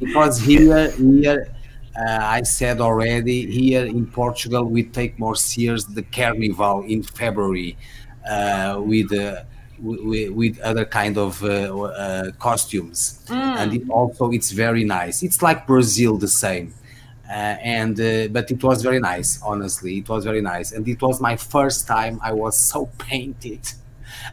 because 0.00 0.40
here 0.40 0.90
here 0.90 1.54
uh, 1.96 2.18
I 2.20 2.42
said 2.42 2.80
already 2.80 3.46
here 3.46 3.86
in 3.86 4.06
Portugal 4.06 4.64
we 4.64 4.82
take 4.82 5.18
more 5.18 5.36
serious 5.36 5.84
the 5.84 6.02
carnival 6.02 6.82
in 6.82 7.02
February 7.02 7.76
uh, 8.28 8.80
with 8.84 9.12
uh, 9.12 9.44
with, 9.80 10.30
with 10.30 10.58
other 10.60 10.84
kind 10.84 11.18
of 11.18 11.42
uh, 11.44 11.48
uh, 11.82 12.30
costumes. 12.38 13.24
And 13.28 13.74
it 13.74 13.88
also 13.90 14.30
it's 14.30 14.50
very 14.50 14.84
nice. 14.84 15.22
It's 15.22 15.42
like 15.42 15.66
Brazil 15.66 16.16
the 16.16 16.28
same 16.28 16.74
and 17.30 17.98
uh, 18.00 18.28
but 18.28 18.50
it 18.50 18.62
was 18.62 18.82
very 18.82 19.00
nice 19.00 19.40
honestly. 19.42 19.98
It 19.98 20.08
was 20.08 20.24
very 20.24 20.40
nice. 20.42 20.72
And 20.72 20.86
it 20.88 21.00
was 21.02 21.20
my 21.20 21.36
first 21.36 21.86
time 21.86 22.20
I 22.22 22.32
was 22.32 22.58
so 22.58 22.86
painted. 22.98 23.60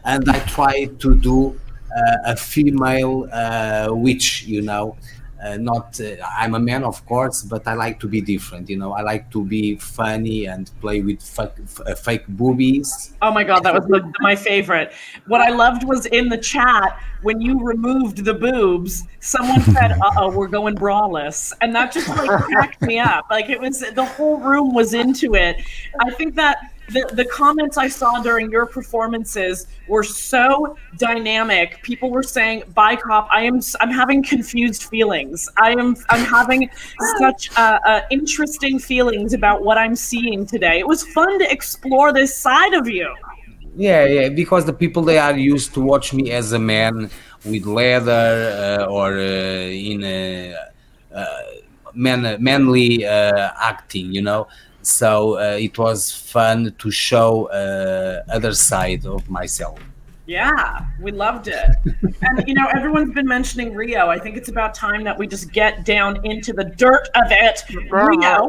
And 0.04 0.28
I 0.28 0.38
tried 0.40 1.00
to 1.00 1.14
do 1.16 1.58
uh, 1.96 2.16
a 2.32 2.36
female 2.36 3.28
uh, 3.32 3.88
witch 3.90 4.44
you 4.44 4.62
know 4.62 4.96
uh, 5.44 5.56
not 5.56 6.00
uh, 6.00 6.16
i'm 6.38 6.54
a 6.54 6.60
man 6.60 6.84
of 6.84 7.04
course 7.06 7.42
but 7.42 7.66
i 7.66 7.74
like 7.74 7.98
to 8.00 8.08
be 8.08 8.20
different 8.20 8.68
you 8.68 8.76
know 8.76 8.92
i 8.92 9.02
like 9.02 9.30
to 9.30 9.44
be 9.44 9.76
funny 9.76 10.46
and 10.46 10.70
play 10.80 11.00
with 11.00 11.22
fake, 11.22 11.50
f- 11.64 11.98
fake 11.98 12.26
boobies 12.28 13.12
Oh 13.22 13.30
my 13.30 13.44
god, 13.44 13.60
that 13.62 13.72
was 13.72 13.84
the, 13.86 14.12
my 14.18 14.34
favorite. 14.34 14.92
What 15.28 15.40
I 15.40 15.50
loved 15.50 15.84
was 15.84 16.06
in 16.06 16.28
the 16.28 16.38
chat 16.38 17.00
when 17.22 17.40
you 17.40 17.62
removed 17.62 18.24
the 18.24 18.34
boobs, 18.34 19.04
someone 19.20 19.60
said, 19.62 19.92
"Uh 20.02 20.10
oh, 20.18 20.30
we're 20.30 20.48
going 20.48 20.74
braless," 20.74 21.52
and 21.60 21.72
that 21.76 21.92
just 21.92 22.08
like 22.08 22.28
cracked 22.28 22.82
me 22.82 22.98
up. 22.98 23.26
Like 23.30 23.48
it 23.48 23.60
was 23.60 23.78
the 23.80 24.04
whole 24.04 24.38
room 24.38 24.74
was 24.74 24.92
into 24.92 25.36
it. 25.36 25.62
I 26.00 26.10
think 26.10 26.34
that 26.34 26.71
the 26.88 27.08
the 27.14 27.24
comments 27.26 27.76
I 27.76 27.88
saw 27.88 28.20
during 28.22 28.50
your 28.50 28.66
performances 28.66 29.66
were 29.88 30.02
so 30.02 30.76
dynamic. 30.96 31.82
People 31.82 32.10
were 32.10 32.22
saying, 32.22 32.64
"By 32.74 32.96
cop, 32.96 33.28
I 33.30 33.42
am 33.42 33.60
I'm 33.80 33.90
having 33.90 34.22
confused 34.22 34.84
feelings. 34.84 35.48
I 35.56 35.72
am 35.72 35.96
I'm 36.10 36.24
having 36.24 36.68
such 37.18 37.56
uh, 37.56 37.78
uh, 37.86 38.00
interesting 38.10 38.78
feelings 38.78 39.32
about 39.32 39.64
what 39.64 39.78
I'm 39.78 39.96
seeing 39.96 40.46
today." 40.46 40.78
It 40.78 40.86
was 40.86 41.02
fun 41.02 41.38
to 41.38 41.50
explore 41.50 42.12
this 42.12 42.36
side 42.36 42.74
of 42.74 42.88
you. 42.88 43.08
yeah 43.74 44.04
yeah 44.04 44.28
because 44.28 44.66
the 44.66 44.72
people 44.72 45.02
they 45.02 45.18
are 45.18 45.36
used 45.36 45.72
to 45.72 45.80
watch 45.80 46.12
me 46.12 46.30
as 46.30 46.52
a 46.52 46.58
man 46.58 47.10
with 47.50 47.64
leather 47.64 48.28
uh, 48.62 48.96
or 48.96 49.08
uh, 49.16 49.88
in 49.92 50.04
a 50.04 50.54
uh, 51.14 51.42
man, 51.94 52.36
manly 52.42 53.06
uh, 53.06 53.50
acting 53.60 54.12
you 54.12 54.22
know 54.22 54.46
so 54.82 55.38
uh, 55.38 55.56
it 55.56 55.78
was 55.78 56.10
fun 56.10 56.74
to 56.78 56.90
show 56.90 57.46
uh, 57.46 58.22
other 58.32 58.52
side 58.52 59.06
of 59.06 59.28
myself 59.30 59.78
Yeah, 60.26 60.86
we 61.00 61.10
loved 61.12 61.48
it. 61.48 61.68
and 62.22 62.44
you 62.46 62.54
know, 62.54 62.68
everyone's 62.74 63.12
been 63.12 63.26
mentioning 63.26 63.74
Rio. 63.74 64.08
I 64.08 64.18
think 64.18 64.36
it's 64.36 64.48
about 64.48 64.74
time 64.74 65.02
that 65.04 65.18
we 65.18 65.26
just 65.26 65.52
get 65.52 65.84
down 65.84 66.24
into 66.24 66.52
the 66.52 66.64
dirt 66.64 67.08
of 67.14 67.24
it. 67.30 67.62
Rio, 67.90 68.48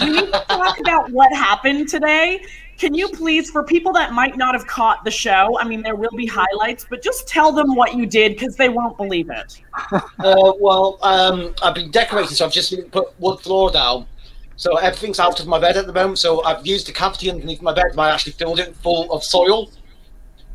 we 0.00 0.10
need 0.10 0.32
to 0.32 0.44
talk 0.48 0.78
about 0.80 1.10
what 1.10 1.32
happened 1.32 1.88
today. 1.88 2.44
Can 2.78 2.94
you 2.94 3.08
please, 3.08 3.50
for 3.50 3.62
people 3.62 3.92
that 3.92 4.12
might 4.12 4.36
not 4.36 4.54
have 4.54 4.66
caught 4.66 5.04
the 5.04 5.10
show, 5.10 5.58
I 5.60 5.64
mean, 5.64 5.82
there 5.82 5.94
will 5.94 6.16
be 6.16 6.26
highlights, 6.26 6.86
but 6.88 7.02
just 7.02 7.28
tell 7.28 7.52
them 7.52 7.74
what 7.76 7.94
you 7.94 8.06
did 8.06 8.32
because 8.32 8.56
they 8.56 8.68
won't 8.68 8.96
believe 8.96 9.28
it. 9.30 9.60
Uh, 9.92 10.52
well, 10.58 10.98
um, 11.02 11.54
I've 11.62 11.74
been 11.74 11.90
decorating, 11.90 12.34
so 12.34 12.46
I've 12.46 12.52
just 12.52 12.74
put 12.90 13.08
wood 13.20 13.38
floor 13.40 13.70
down. 13.70 14.06
So 14.56 14.76
everything's 14.76 15.18
out 15.18 15.40
of 15.40 15.46
my 15.46 15.58
bed 15.58 15.76
at 15.76 15.86
the 15.86 15.92
moment. 15.92 16.18
So 16.18 16.42
I've 16.44 16.66
used 16.66 16.86
the 16.86 16.92
cavity 16.92 17.30
underneath 17.30 17.62
my 17.62 17.72
bed, 17.72 17.98
I 17.98 18.10
actually 18.10 18.32
filled 18.32 18.60
it 18.60 18.74
full 18.76 19.12
of 19.12 19.24
soil. 19.24 19.70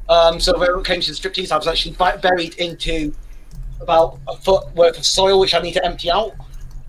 Um, 0.10 0.40
so 0.40 0.58
when 0.58 0.70
it 0.70 0.86
came 0.86 1.02
to 1.02 1.12
the 1.12 1.18
striptease, 1.18 1.52
I 1.52 1.58
was 1.58 1.68
actually 1.68 1.96
buried 1.96 2.56
into 2.56 3.14
about 3.82 4.20
a 4.28 4.36
foot 4.38 4.74
worth 4.76 4.98
of 4.98 5.06
soil, 5.06 5.40
which 5.40 5.54
I 5.54 5.60
need 5.60 5.74
to 5.74 5.86
empty 5.86 6.10
out. 6.10 6.34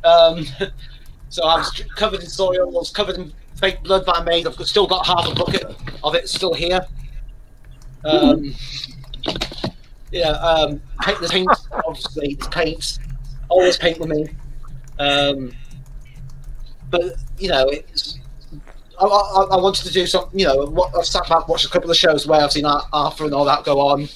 Um, 0.05 0.47
so 1.29 1.45
I 1.45 1.57
was 1.57 1.71
covered 1.97 2.21
in 2.21 2.29
soil, 2.29 2.62
I 2.62 2.71
was 2.71 2.91
covered 2.91 3.17
in 3.17 3.33
fake 3.57 3.83
blood 3.83 4.07
that 4.07 4.17
I 4.17 4.25
made. 4.25 4.47
I've 4.47 4.55
still 4.67 4.87
got 4.87 5.07
half 5.07 5.27
a 5.27 5.35
bucket 5.35 5.65
of 6.05 6.15
it 6.15 6.29
still 6.29 6.55
here. 6.55 6.81
Um, 8.05 8.55
yeah, 10.12 10.31
um, 10.31 10.81
paint, 11.03 11.21
the 11.21 11.29
paint, 11.29 11.50
obviously, 11.85 12.35
the 12.35 12.49
paints. 12.49 12.99
Always 13.49 13.77
paint 13.77 13.99
with 13.99 14.09
me. 14.09 14.29
But, 16.90 17.16
you 17.38 17.49
know, 17.49 17.68
it's. 17.68 18.18
I, 19.00 19.04
I, 19.04 19.42
I 19.52 19.57
wanted 19.57 19.85
to 19.87 19.92
do 19.92 20.07
some, 20.07 20.28
you 20.33 20.45
know, 20.45 20.90
I've 20.97 21.07
sat 21.07 21.28
back, 21.28 21.47
watched 21.47 21.66
a 21.66 21.68
couple 21.68 21.88
of 21.90 21.97
shows 21.97 22.26
where 22.26 22.40
I've 22.40 22.50
seen 22.50 22.64
Arthur 22.64 23.25
and 23.25 23.33
all 23.35 23.45
that 23.45 23.64
go 23.64 23.78
on. 23.80 24.09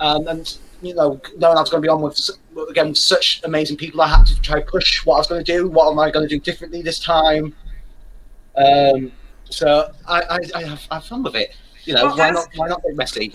Um, 0.00 0.26
and, 0.28 0.56
you 0.80 0.94
know, 0.94 1.20
knowing 1.36 1.58
I 1.58 1.60
was 1.60 1.68
going 1.68 1.82
to 1.82 1.86
be 1.86 1.90
on 1.90 2.00
with, 2.00 2.30
again, 2.70 2.94
such 2.94 3.42
amazing 3.44 3.76
people, 3.76 4.00
I 4.00 4.08
had 4.08 4.26
to 4.26 4.40
try 4.40 4.62
push 4.62 5.04
what 5.04 5.16
I 5.16 5.18
was 5.18 5.26
going 5.26 5.44
to 5.44 5.52
do. 5.52 5.68
What 5.68 5.90
am 5.90 5.98
I 5.98 6.10
going 6.10 6.26
to 6.26 6.34
do 6.34 6.40
differently 6.40 6.80
this 6.80 6.98
time? 7.00 7.54
Um, 8.56 9.12
so 9.50 9.92
I, 10.08 10.22
I, 10.22 10.38
I, 10.54 10.62
have, 10.62 10.86
I 10.90 10.94
have 10.94 11.04
fun 11.04 11.22
with 11.22 11.36
it. 11.36 11.54
You 11.84 11.92
know, 11.94 12.06
Well, 12.06 12.16
why 12.16 12.28
as- 12.28 12.34
not? 12.34 12.48
Why 12.56 12.68
not 12.68 12.82
get 12.82 12.96
messy? 12.96 13.30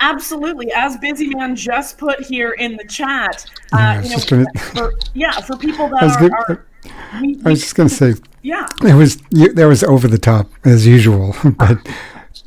Absolutely. 0.00 0.72
As 0.72 0.96
Busy 0.96 1.28
Man 1.28 1.54
just 1.54 1.98
put 1.98 2.20
here 2.20 2.50
in 2.52 2.76
the 2.76 2.84
chat, 2.84 3.46
Yeah, 3.72 3.98
uh, 3.98 4.02
was 4.02 4.30
you 4.30 4.36
know, 4.38 4.44
gonna- 4.44 4.64
for, 4.74 4.94
yeah, 5.14 5.40
for 5.40 5.56
people 5.56 5.88
that 5.88 6.02
are, 6.02 6.18
good- 6.18 6.32
are 6.32 6.66
we, 7.20 7.40
I 7.44 7.50
was 7.50 7.60
just 7.60 7.74
going 7.74 7.88
to 7.88 7.94
say 7.94 8.14
yeah, 8.42 8.66
it 8.82 8.94
was 8.94 9.18
you, 9.30 9.52
that 9.52 9.66
was 9.66 9.84
over 9.84 10.08
the 10.08 10.18
top 10.18 10.48
as 10.64 10.86
usual, 10.86 11.34
but 11.56 11.78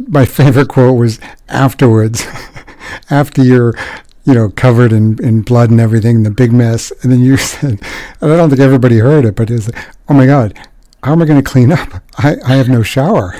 my 0.07 0.25
favorite 0.25 0.67
quote 0.67 0.97
was 0.97 1.19
afterwards, 1.47 2.25
after 3.09 3.43
you're 3.43 3.73
you 4.25 4.33
know 4.33 4.49
covered 4.49 4.91
in, 4.91 5.23
in 5.23 5.41
blood 5.41 5.69
and 5.69 5.79
everything, 5.79 6.23
the 6.23 6.31
big 6.31 6.51
mess, 6.51 6.91
and 7.01 7.11
then 7.11 7.21
you 7.21 7.37
said, 7.51 7.79
and 8.21 8.31
I 8.31 8.35
don't 8.35 8.49
think 8.49 8.61
everybody 8.61 8.97
heard 8.97 9.25
it, 9.25 9.35
but 9.35 9.49
it 9.49 9.53
was 9.53 9.73
like, 9.73 9.87
oh 10.09 10.13
my 10.13 10.25
god, 10.25 10.57
how 11.03 11.13
am 11.13 11.21
I 11.21 11.25
going 11.25 11.41
to 11.41 11.49
clean 11.49 11.71
up? 11.71 12.01
I, 12.17 12.35
I 12.45 12.55
have 12.55 12.67
no 12.69 12.83
shower. 12.83 13.35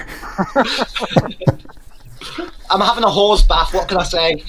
I'm 2.69 2.81
having 2.81 3.03
a 3.03 3.09
horse 3.09 3.43
bath. 3.43 3.73
What 3.73 3.87
can 3.87 3.97
I 3.97 4.03
say? 4.03 4.43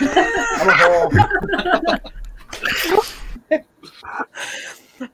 I'm 0.00 0.68
a 0.68 0.72
whore. 0.72 2.00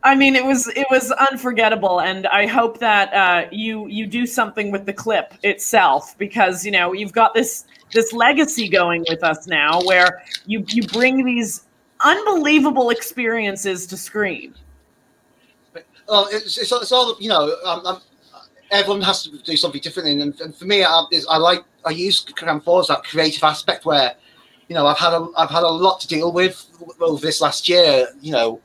I 0.03 0.15
mean, 0.15 0.35
it 0.37 0.45
was 0.45 0.69
it 0.69 0.87
was 0.91 1.11
unforgettable, 1.13 2.01
and 2.01 2.27
I 2.27 2.47
hope 2.47 2.79
that 2.79 3.13
uh, 3.13 3.49
you 3.51 3.87
you 3.89 4.07
do 4.07 4.27
something 4.27 4.71
with 4.71 4.87
the 4.87 4.93
clip 4.93 5.35
itself 5.43 6.17
because 6.19 6.65
you 6.65 6.73
know 6.73 6.93
you've 6.93 7.13
got 7.13 7.35
this 7.35 7.67
this 7.93 8.13
legacy 8.13 8.69
going 8.69 9.05
with 9.09 9.23
us 9.23 9.47
now, 9.47 9.81
where 9.83 10.23
you 10.47 10.65
you 10.69 10.83
bring 10.89 11.25
these 11.25 11.67
unbelievable 12.01 12.91
experiences 12.91 13.87
to 13.87 13.97
screen. 13.97 14.55
Well, 16.09 16.29
it's, 16.31 16.59
it's, 16.59 16.73
it's 16.73 16.93
all 16.93 17.17
you 17.21 17.29
know. 17.29 17.57
Um, 17.65 17.87
um, 17.87 18.01
everyone 18.71 19.03
has 19.03 19.25
to 19.25 19.39
do 19.39 19.57
something 19.57 19.81
different, 19.81 20.09
and, 20.09 20.41
and 20.41 20.55
for 20.55 20.65
me, 20.65 20.85
I, 20.85 21.05
I 21.29 21.37
like 21.37 21.65
I 21.85 21.91
use 21.91 22.21
Cam 22.21 22.61
Four 22.61 22.81
as 22.81 22.89
that 22.89 23.05
creative 23.05 23.43
aspect 23.43 23.85
where, 23.85 24.15
you 24.69 24.75
know, 24.75 24.87
I've 24.87 24.99
had 24.99 25.13
a 25.13 25.29
I've 25.37 25.51
had 25.51 25.63
a 25.63 25.69
lot 25.69 26.01
to 26.01 26.09
deal 26.09 26.33
with 26.33 26.67
over 27.01 27.25
this 27.25 27.41
last 27.41 27.69
year. 27.69 28.09
You 28.21 28.33
know, 28.33 28.61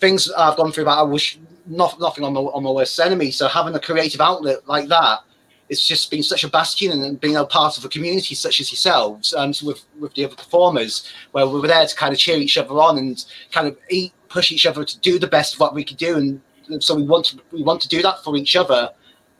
things 0.00 0.30
I've 0.32 0.56
gone 0.56 0.72
through 0.72 0.84
that 0.84 0.98
I 0.98 1.02
wish 1.02 1.38
not, 1.66 1.98
nothing 2.00 2.24
on 2.24 2.34
my 2.34 2.40
on 2.40 2.62
my 2.62 2.70
worst 2.70 2.98
enemy. 3.00 3.30
So 3.30 3.48
having 3.48 3.74
a 3.74 3.80
creative 3.80 4.20
outlet 4.20 4.66
like 4.66 4.88
that, 4.88 5.20
it's 5.68 5.86
just 5.86 6.10
been 6.10 6.22
such 6.22 6.44
a 6.44 6.48
bastion 6.48 7.02
and 7.02 7.20
being 7.20 7.36
a 7.36 7.44
part 7.44 7.78
of 7.78 7.84
a 7.84 7.88
community 7.88 8.34
such 8.34 8.60
as 8.60 8.70
yourselves 8.70 9.32
and 9.32 9.58
with 9.64 9.84
with 9.98 10.14
the 10.14 10.24
other 10.24 10.36
performers, 10.36 11.10
where 11.32 11.46
we 11.46 11.60
were 11.60 11.68
there 11.68 11.86
to 11.86 11.96
kind 11.96 12.12
of 12.12 12.18
cheer 12.18 12.36
each 12.36 12.58
other 12.58 12.74
on 12.74 12.98
and 12.98 13.24
kind 13.50 13.66
of 13.66 13.78
eat, 13.88 14.12
push 14.28 14.52
each 14.52 14.66
other 14.66 14.84
to 14.84 14.98
do 15.00 15.18
the 15.18 15.26
best 15.26 15.54
of 15.54 15.60
what 15.60 15.74
we 15.74 15.84
could 15.84 15.96
do. 15.96 16.16
And 16.16 16.82
so 16.82 16.94
we 16.94 17.04
want 17.04 17.26
to 17.26 17.40
we 17.50 17.62
want 17.62 17.80
to 17.82 17.88
do 17.88 18.02
that 18.02 18.22
for 18.22 18.36
each 18.36 18.56
other 18.56 18.90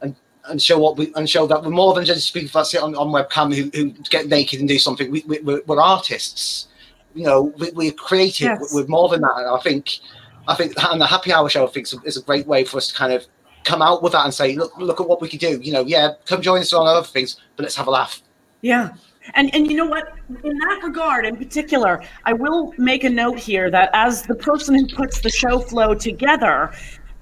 and 0.01 0.17
and 0.47 0.61
show 0.61 0.79
what 0.79 0.97
we 0.97 1.13
and 1.15 1.29
show 1.29 1.47
that 1.47 1.63
we're 1.63 1.71
more 1.71 1.95
than 1.95 2.05
just 2.05 2.33
people 2.33 2.51
that 2.61 2.67
sit 2.67 2.83
on, 2.83 2.95
on 2.95 3.09
webcam 3.09 3.55
who, 3.55 3.71
who 3.75 3.91
get 4.11 4.29
naked 4.29 4.61
and 4.61 4.69
do 4.69 4.79
something. 4.79 5.11
We, 5.11 5.25
we, 5.27 5.41
we're, 5.41 5.63
we're 5.67 5.81
artists. 5.81 6.69
You 7.15 7.25
know 7.25 7.43
we, 7.59 7.71
we're 7.73 7.93
creative. 7.93 8.59
Yes. 8.61 8.73
we're 8.75 8.87
more 8.87 9.09
than 9.09 9.21
that. 9.21 9.35
And 9.37 9.49
i 9.49 9.61
think 9.61 10.01
i 10.49 10.55
think 10.55 10.73
and 10.85 11.01
the 11.01 11.07
happy 11.07 11.33
hour 11.33 11.49
show 11.49 11.67
i 11.67 11.71
think 11.71 11.87
is 12.05 12.17
a, 12.17 12.23
great 12.23 12.47
way 12.47 12.65
for 12.65 12.77
us 12.77 12.89
to 12.89 12.95
kind 12.95 13.13
of 13.13 13.27
come 13.65 13.81
out 13.81 14.03
with 14.03 14.13
that 14.13 14.25
and 14.25 14.35
say 14.35 14.55
look 14.57 14.77
look 14.79 15.01
at 15.01 15.09
what 15.09 15.21
we 15.21 15.29
could 15.29 15.41
do 15.41 15.59
you 15.61 15.73
know 15.73 15.85
yeah 15.87 16.13
come 16.27 16.43
join 16.43 16.61
us 16.61 16.73
on 16.73 16.87
other 16.87 17.07
things 17.07 17.41
but 17.57 17.63
let's 17.63 17.77
have 17.77 17.87
a 17.87 17.91
laugh 17.91 18.23
Yeah. 18.65 18.95
And 19.35 19.55
and 19.55 19.71
you 19.71 19.77
know 19.77 19.87
what? 19.87 20.15
In 20.43 20.59
that 20.59 20.81
regard, 20.83 21.27
in 21.27 21.37
particular, 21.37 22.03
I 22.25 22.33
will 22.33 22.75
make 22.77 23.05
a 23.05 23.11
note 23.11 23.39
here 23.39 23.71
that 23.71 23.91
as 23.93 24.23
the 24.23 24.35
person 24.35 24.75
who 24.75 24.87
puts 24.87 25.21
the 25.21 25.31
show 25.31 25.59
flow 25.59 25.95
together 25.95 26.73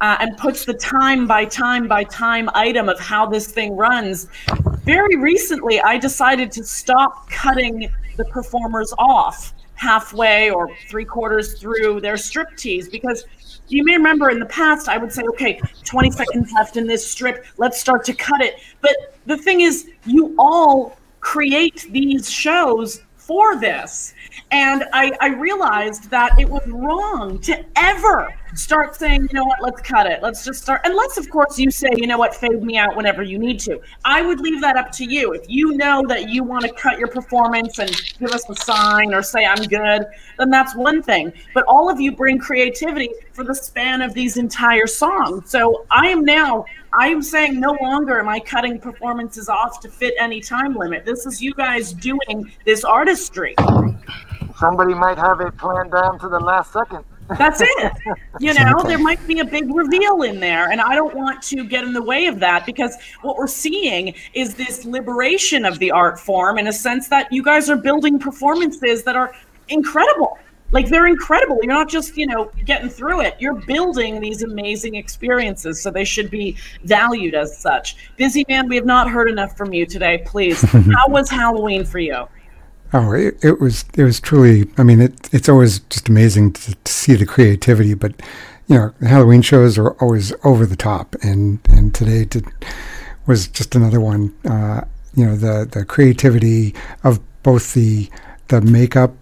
uh, 0.01 0.17
and 0.21 0.37
puts 0.37 0.65
the 0.65 0.75
time 0.75 1.27
by 1.27 1.45
time 1.45 1.87
by 1.87 2.05
time 2.05 2.49
item 2.55 2.89
of 2.89 2.99
how 2.99 3.27
this 3.27 3.47
thing 3.47 3.77
runs, 3.77 4.29
very 4.85 5.17
recently 5.17 5.81
I 5.81 5.97
decided 5.99 6.51
to 6.53 6.65
stop 6.65 7.29
cutting 7.31 7.89
the 8.17 8.25
performers 8.27 8.93
off 8.99 9.53
halfway 9.83 10.49
or 10.49 10.69
three 10.89 11.05
quarters 11.05 11.59
through 11.59 12.01
their 12.01 12.15
striptease 12.15 12.89
because 12.89 13.25
you 13.67 13.85
may 13.85 13.97
remember 13.97 14.31
in 14.31 14.39
the 14.39 14.47
past 14.47 14.89
I 14.89 14.97
would 14.97 15.13
say, 15.13 15.23
okay, 15.31 15.61
20 15.83 16.13
seconds 16.13 16.53
left 16.53 16.77
in 16.77 16.87
this 16.87 17.05
strip, 17.05 17.47
let's 17.59 17.81
start 17.81 18.05
to 18.05 18.15
cut 18.15 18.41
it. 18.41 18.61
But 18.81 18.95
the 19.27 19.37
thing 19.37 19.63
is, 19.63 19.91
you 20.07 20.37
all 20.39 20.97
create 21.19 21.89
these 21.91 22.31
shows 22.31 23.03
for 23.17 23.59
this. 23.59 24.15
And 24.53 24.85
I, 24.93 25.17
I 25.21 25.29
realized 25.29 26.11
that 26.11 26.39
it 26.39 26.49
was 26.49 26.65
wrong 26.69 27.41
to 27.41 27.65
ever 27.75 28.33
start 28.55 28.95
saying, 28.95 29.23
you 29.23 29.29
know 29.33 29.45
what, 29.45 29.63
let's 29.63 29.81
cut 29.81 30.07
it. 30.07 30.23
Let's 30.23 30.45
just 30.45 30.63
start. 30.63 30.83
Unless, 30.85 31.19
of 31.19 31.29
course, 31.31 31.59
you 31.59 31.71
say, 31.71 31.89
you 31.97 32.07
know 32.07 32.19
what, 32.19 32.35
fade 32.35 32.63
me 32.63 32.77
out 32.77 32.97
whenever 32.97 33.23
you 33.23 33.39
need 33.39 33.61
to. 33.61 33.81
I 34.05 34.23
would 34.23 34.41
leave 34.41 34.61
that 34.61 34.77
up 34.77 34.93
to 34.93 35.05
you. 35.05 35.33
If 35.33 35.49
you 35.49 35.77
know 35.77 36.03
that 36.09 36.29
you 36.31 36.45
want 36.45 36.65
to 36.65 36.73
cut 36.73 36.99
your 36.99 37.09
performance 37.09 37.79
and 37.79 37.91
give 38.19 38.31
us 38.31 38.49
a 38.49 38.55
sign 38.55 39.15
or 39.15 39.23
say, 39.23 39.45
I'm 39.45 39.65
good, 39.65 40.07
then 40.39 40.51
that's 40.51 40.75
one 40.75 41.03
thing. 41.03 41.33
But 41.55 41.65
all 41.67 41.91
of 41.91 42.01
you 42.01 42.13
bring 42.13 42.39
creativity 42.39 43.11
for 43.33 43.45
the 43.45 43.55
span 43.55 44.03
of 44.03 44.15
these 44.15 44.37
entire 44.37 44.87
songs. 44.87 45.51
So 45.51 45.87
I 45.91 46.09
am 46.09 46.25
now 46.25 46.65
I 46.95 47.09
am 47.09 47.23
saying 47.23 47.59
no 47.59 47.75
longer 47.81 48.21
am 48.21 48.29
I 48.29 48.39
cutting 48.39 48.79
performances 48.79 49.49
off 49.49 49.81
to 49.81 49.89
fit 49.89 50.13
any 50.21 50.43
time 50.43 50.75
limit. 50.75 51.07
This 51.07 51.25
is 51.25 51.41
you 51.41 51.55
guys 51.55 51.95
doing 51.95 52.53
this 52.67 52.85
artistry. 52.85 53.55
Somebody 54.59 54.93
might 54.93 55.17
have 55.17 55.41
it 55.41 55.57
planned 55.57 55.91
down 55.91 56.19
to 56.19 56.29
the 56.29 56.39
last 56.39 56.71
second. 56.71 57.03
That's 57.39 57.61
it. 57.63 57.93
You 58.41 58.55
know, 58.55 58.83
there 58.83 58.99
might 58.99 59.25
be 59.27 59.41
a 59.41 59.45
big 59.45 59.75
reveal 59.75 60.23
in 60.23 60.41
there, 60.41 60.71
and 60.71 60.81
I 60.81 60.95
don't 60.95 61.15
want 61.15 61.43
to 61.45 61.65
get 61.65 61.85
in 61.85 61.93
the 61.93 62.03
way 62.03 62.27
of 62.27 62.41
that 62.41 62.67
because 62.67 62.97
what 63.23 63.37
we're 63.37 63.47
seeing 63.47 64.15
is 64.35 64.55
this 64.55 64.85
liberation 64.85 65.65
of 65.65 65.79
the 65.79 65.91
art 65.91 66.19
form 66.19 66.59
in 66.59 66.67
a 66.67 66.73
sense 66.73 67.09
that 67.09 67.33
you 67.33 67.43
guys 67.43 67.71
are 67.71 67.77
building 67.77 68.19
performances 68.19 69.03
that 69.05 69.17
are 69.17 69.35
incredible. 69.69 70.39
Like 70.73 70.89
they're 70.89 71.07
incredible. 71.07 71.59
You're 71.63 71.75
not 71.75 71.89
just, 71.89 72.17
you 72.17 72.27
know, 72.27 72.51
getting 72.65 72.89
through 72.89 73.21
it. 73.21 73.37
You're 73.39 73.61
building 73.67 74.21
these 74.21 74.43
amazing 74.43 74.95
experiences, 74.95 75.83
so 75.83 75.91
they 75.91 76.05
should 76.05 76.31
be 76.31 76.57
valued 76.85 77.35
as 77.35 77.59
such. 77.59 77.97
Busy 78.17 78.45
man, 78.49 78.69
we 78.69 78.77
have 78.77 78.87
not 78.87 79.11
heard 79.11 79.29
enough 79.29 79.57
from 79.57 79.75
you 79.75 79.85
today. 79.85 80.23
Please, 80.27 80.63
how 80.71 81.09
was 81.09 81.31
Halloween 81.31 81.85
for 81.85 81.99
you? 81.99 82.27
Oh, 82.95 83.13
it, 83.13 83.43
it 83.43 83.61
was 83.61 83.85
it 83.95 84.05
was 84.05 84.21
truly. 84.21 84.71
I 84.77 84.83
mean, 84.83 85.01
it 85.01 85.29
it's 85.33 85.49
always 85.49 85.79
just 85.81 86.09
amazing 86.09 86.53
to, 86.55 86.75
to 86.75 86.93
see 86.93 87.15
the 87.15 87.25
creativity. 87.27 87.95
But 87.95 88.21
you 88.67 88.77
know, 88.77 88.95
Halloween 89.01 89.43
shows 89.43 89.79
are 89.79 89.93
always 89.93 90.33
over 90.45 90.67
the 90.67 90.77
top, 90.77 91.17
and 91.23 91.59
and 91.69 91.95
today 91.95 92.25
did, 92.25 92.45
was 93.27 93.49
just 93.49 93.75
another 93.75 94.01
one. 94.01 94.35
Uh, 94.45 94.83
you 95.15 95.25
know, 95.25 95.37
the 95.37 95.67
the 95.71 95.85
creativity 95.85 96.75
of 97.03 97.21
both 97.43 97.73
the 97.73 98.11
the 98.49 98.61
makeup, 98.61 99.15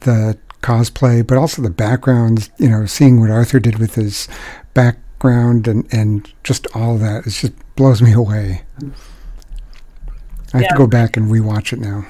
the 0.00 0.38
cosplay, 0.62 1.24
but 1.26 1.36
also 1.36 1.60
the 1.60 1.70
backgrounds. 1.70 2.48
You 2.58 2.70
know, 2.70 2.86
seeing 2.86 3.20
what 3.20 3.30
Arthur 3.30 3.60
did 3.60 3.78
with 3.78 3.94
his 3.94 4.26
background 4.72 5.68
and 5.68 5.86
and 5.92 6.32
just 6.44 6.66
all 6.74 6.94
of 6.94 7.00
that, 7.00 7.26
it 7.26 7.30
just 7.30 7.52
blows 7.76 8.00
me 8.00 8.12
away. 8.14 8.62
I 10.54 10.56
have 10.58 10.62
Yeah. 10.62 10.68
to 10.68 10.76
go 10.78 10.86
back 10.86 11.18
and 11.18 11.30
rewatch 11.30 11.74
it 11.74 11.78
now 11.78 12.06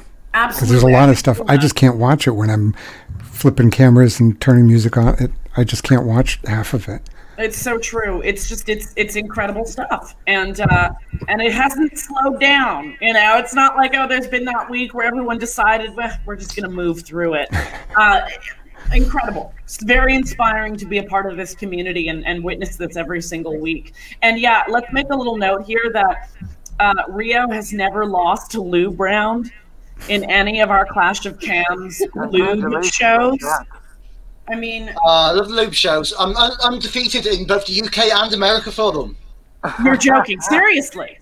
because 0.47 0.69
there's 0.69 0.83
a 0.83 0.89
lot 0.89 1.09
of 1.09 1.19
stuff 1.19 1.41
I 1.49 1.57
just 1.57 1.75
can't 1.75 1.97
watch 1.97 2.27
it 2.27 2.33
when 2.33 2.51
I'm 2.51 2.75
flipping 3.23 3.71
cameras 3.71 4.19
and 4.21 4.41
turning 4.41 4.67
music 4.67 4.97
on. 4.97 5.15
It, 5.23 5.31
I 5.57 5.65
just 5.65 5.83
can't 5.83 6.05
watch 6.05 6.41
half 6.47 6.75
of 6.75 6.89
it. 6.89 7.03
It's 7.39 7.57
so 7.57 7.79
true. 7.79 8.21
It's 8.23 8.49
just 8.49 8.69
it's 8.69 8.93
it's 8.97 9.15
incredible 9.15 9.65
stuff, 9.65 10.17
and 10.27 10.61
uh, 10.61 10.91
and 11.29 11.41
it 11.41 11.53
hasn't 11.53 11.97
slowed 11.97 12.41
down. 12.41 12.97
You 13.01 13.13
know, 13.13 13.39
it's 13.39 13.55
not 13.55 13.77
like 13.77 13.95
oh, 13.95 14.09
there's 14.09 14.27
been 14.27 14.45
that 14.47 14.69
week 14.69 14.93
where 14.93 15.07
everyone 15.07 15.39
decided 15.39 15.95
well, 15.95 16.17
we're 16.27 16.37
just 16.37 16.57
gonna 16.57 16.69
move 16.69 17.03
through 17.03 17.35
it. 17.35 17.49
Uh, 17.97 18.29
incredible. 18.93 19.55
It's 19.65 19.83
very 19.83 20.15
inspiring 20.15 20.77
to 20.77 20.87
be 20.87 20.99
a 20.99 21.05
part 21.05 21.31
of 21.31 21.37
this 21.37 21.55
community 21.55 22.09
and, 22.09 22.25
and 22.27 22.43
witness 22.43 22.77
this 22.77 22.97
every 22.97 23.23
single 23.23 23.59
week. 23.59 23.95
And 24.23 24.39
yeah, 24.39 24.65
let's 24.69 24.93
make 24.93 25.11
a 25.11 25.17
little 25.17 25.37
note 25.37 25.65
here 25.65 25.91
that 25.93 26.31
uh, 26.81 27.03
Rio 27.09 27.49
has 27.51 27.73
never 27.73 28.07
lost 28.07 28.51
to 28.53 28.61
Lou 28.61 28.91
Brown 28.91 29.51
in 30.09 30.25
any 30.31 30.61
of 30.61 30.71
our 30.71 30.87
Clash 30.87 31.27
of 31.27 31.39
Cams 31.41 32.03
Lube 32.15 32.85
shows. 32.85 33.39
Yeah. 33.43 33.59
I 34.51 34.55
mean, 34.55 34.89
uh, 34.89 34.95
I 35.05 35.33
love 35.33 35.49
the 35.49 35.55
lube 35.55 35.75
shows 35.75 36.15
I'm, 36.19 36.35
I'm 36.37 36.53
I'm 36.63 36.79
defeated 36.79 37.27
in 37.27 37.47
both 37.47 37.67
the 37.67 37.83
uk 37.83 37.99
and 37.99 38.33
america 38.33 38.73
for 38.73 38.93
them 38.93 39.15
you're 39.85 39.97
joking. 39.97 40.41
Seriously. 40.41 41.19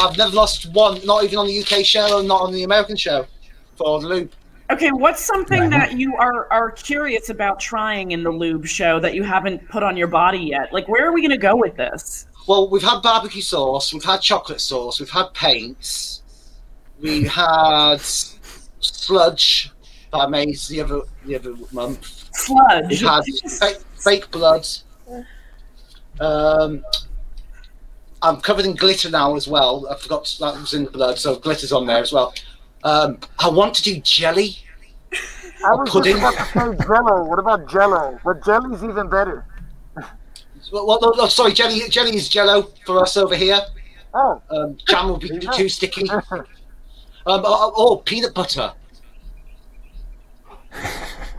I've 0.00 0.16
never 0.16 0.34
lost 0.34 0.66
one, 0.72 1.04
not 1.04 1.24
even 1.24 1.38
on 1.38 1.46
the 1.46 1.60
UK 1.62 1.84
show, 1.84 2.20
not 2.22 2.40
on 2.42 2.52
the 2.52 2.64
American 2.64 2.96
show, 2.96 3.26
for 3.76 4.00
the 4.00 4.08
loop. 4.08 4.34
Okay, 4.70 4.90
what's 4.90 5.22
something 5.22 5.60
Right. 5.62 5.70
that 5.70 5.92
you 5.98 6.16
are 6.16 6.50
are 6.52 6.70
curious 6.70 7.28
about 7.28 7.60
trying 7.60 8.12
in 8.12 8.22
the 8.22 8.30
lube 8.30 8.66
show 8.66 8.98
that 8.98 9.14
you 9.14 9.22
haven't 9.22 9.68
put 9.68 9.82
on 9.82 9.96
your 9.96 10.08
body 10.08 10.38
yet? 10.38 10.72
Like, 10.72 10.88
where 10.88 11.06
are 11.06 11.12
we 11.12 11.20
going 11.20 11.30
to 11.30 11.36
go 11.36 11.54
with 11.54 11.76
this? 11.76 12.26
Well, 12.48 12.68
we've 12.68 12.82
had 12.82 13.00
barbecue 13.02 13.42
sauce, 13.42 13.92
we've 13.92 14.04
had 14.04 14.20
chocolate 14.20 14.60
sauce, 14.60 14.98
we've 14.98 15.10
had 15.10 15.32
paints, 15.34 16.22
we 17.04 17.24
had 17.24 18.00
sludge 18.00 19.70
that 20.10 20.18
I 20.18 20.26
made 20.26 20.56
the 20.70 20.80
other 20.80 21.00
the 21.26 21.36
other 21.36 21.54
month. 21.70 22.28
Sludge. 22.34 22.88
We've 22.88 23.00
had 23.02 23.24
fake, 23.60 23.76
fake 23.96 24.30
blood. 24.30 24.66
Um, 26.18 26.82
I'm 28.22 28.40
covered 28.40 28.64
in 28.64 28.74
glitter 28.74 29.10
now 29.10 29.36
as 29.36 29.46
well. 29.46 29.86
I 29.90 29.96
forgot 29.96 30.34
that 30.40 30.54
was 30.58 30.72
in 30.72 30.84
the 30.84 30.90
blood, 30.90 31.18
so 31.18 31.36
glitter's 31.36 31.72
on 31.72 31.86
there 31.86 31.98
as 31.98 32.10
well. 32.12 32.32
Um, 32.84 33.18
I 33.38 33.48
want 33.50 33.74
to 33.74 33.82
do 33.82 34.00
jelly. 34.00 34.56
I 35.12 35.70
Or 35.72 35.80
was 35.80 35.90
pudding. 35.90 36.16
just 36.16 36.34
about 36.54 36.72
to 36.72 36.78
say 36.78 36.86
Jello. 36.86 37.24
What 37.24 37.38
about 37.38 37.68
Jello? 37.68 38.18
But 38.24 38.42
jelly's 38.44 38.82
even 38.82 39.08
better. 39.10 39.46
Well, 40.72 40.86
well, 40.86 40.98
no, 41.02 41.10
no, 41.10 41.26
sorry, 41.26 41.52
jelly. 41.52 41.80
Jelly 41.90 42.16
is 42.16 42.28
jello 42.30 42.70
for 42.86 43.00
us 43.02 43.16
over 43.18 43.36
here. 43.36 43.60
Oh, 44.14 44.40
Um, 44.50 44.78
jam 44.88 45.08
will 45.08 45.18
be 45.18 45.38
too 45.38 45.68
sticky. 45.68 46.08
Um, 47.26 47.42
oh, 47.44 47.72
oh, 47.76 47.96
peanut 47.98 48.34
butter. 48.34 48.72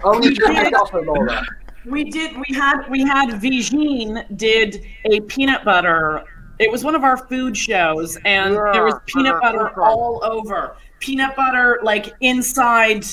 Only 0.03 0.29
We 0.29 0.35
peanut 0.35 0.63
did. 0.65 0.73
butter, 0.73 1.01
Laura. 1.01 1.43
We 1.85 2.09
did. 2.09 2.35
We 2.37 2.55
had. 2.55 2.89
We 2.89 3.01
had 3.03 3.29
Vigine 3.41 4.25
did 4.37 4.83
a 5.05 5.19
peanut 5.21 5.63
butter. 5.63 6.23
It 6.57 6.71
was 6.71 6.83
one 6.83 6.95
of 6.95 7.03
our 7.03 7.17
food 7.17 7.55
shows, 7.55 8.17
and 8.25 8.53
Yeah, 8.55 8.71
there 8.71 8.83
was 8.85 8.95
peanut 9.05 9.35
the 9.35 9.39
butter 9.41 9.71
food 9.75 9.81
all 9.81 10.21
over. 10.23 10.75
Peanut 10.99 11.35
butter, 11.35 11.79
like 11.83 12.13
inside 12.21 13.03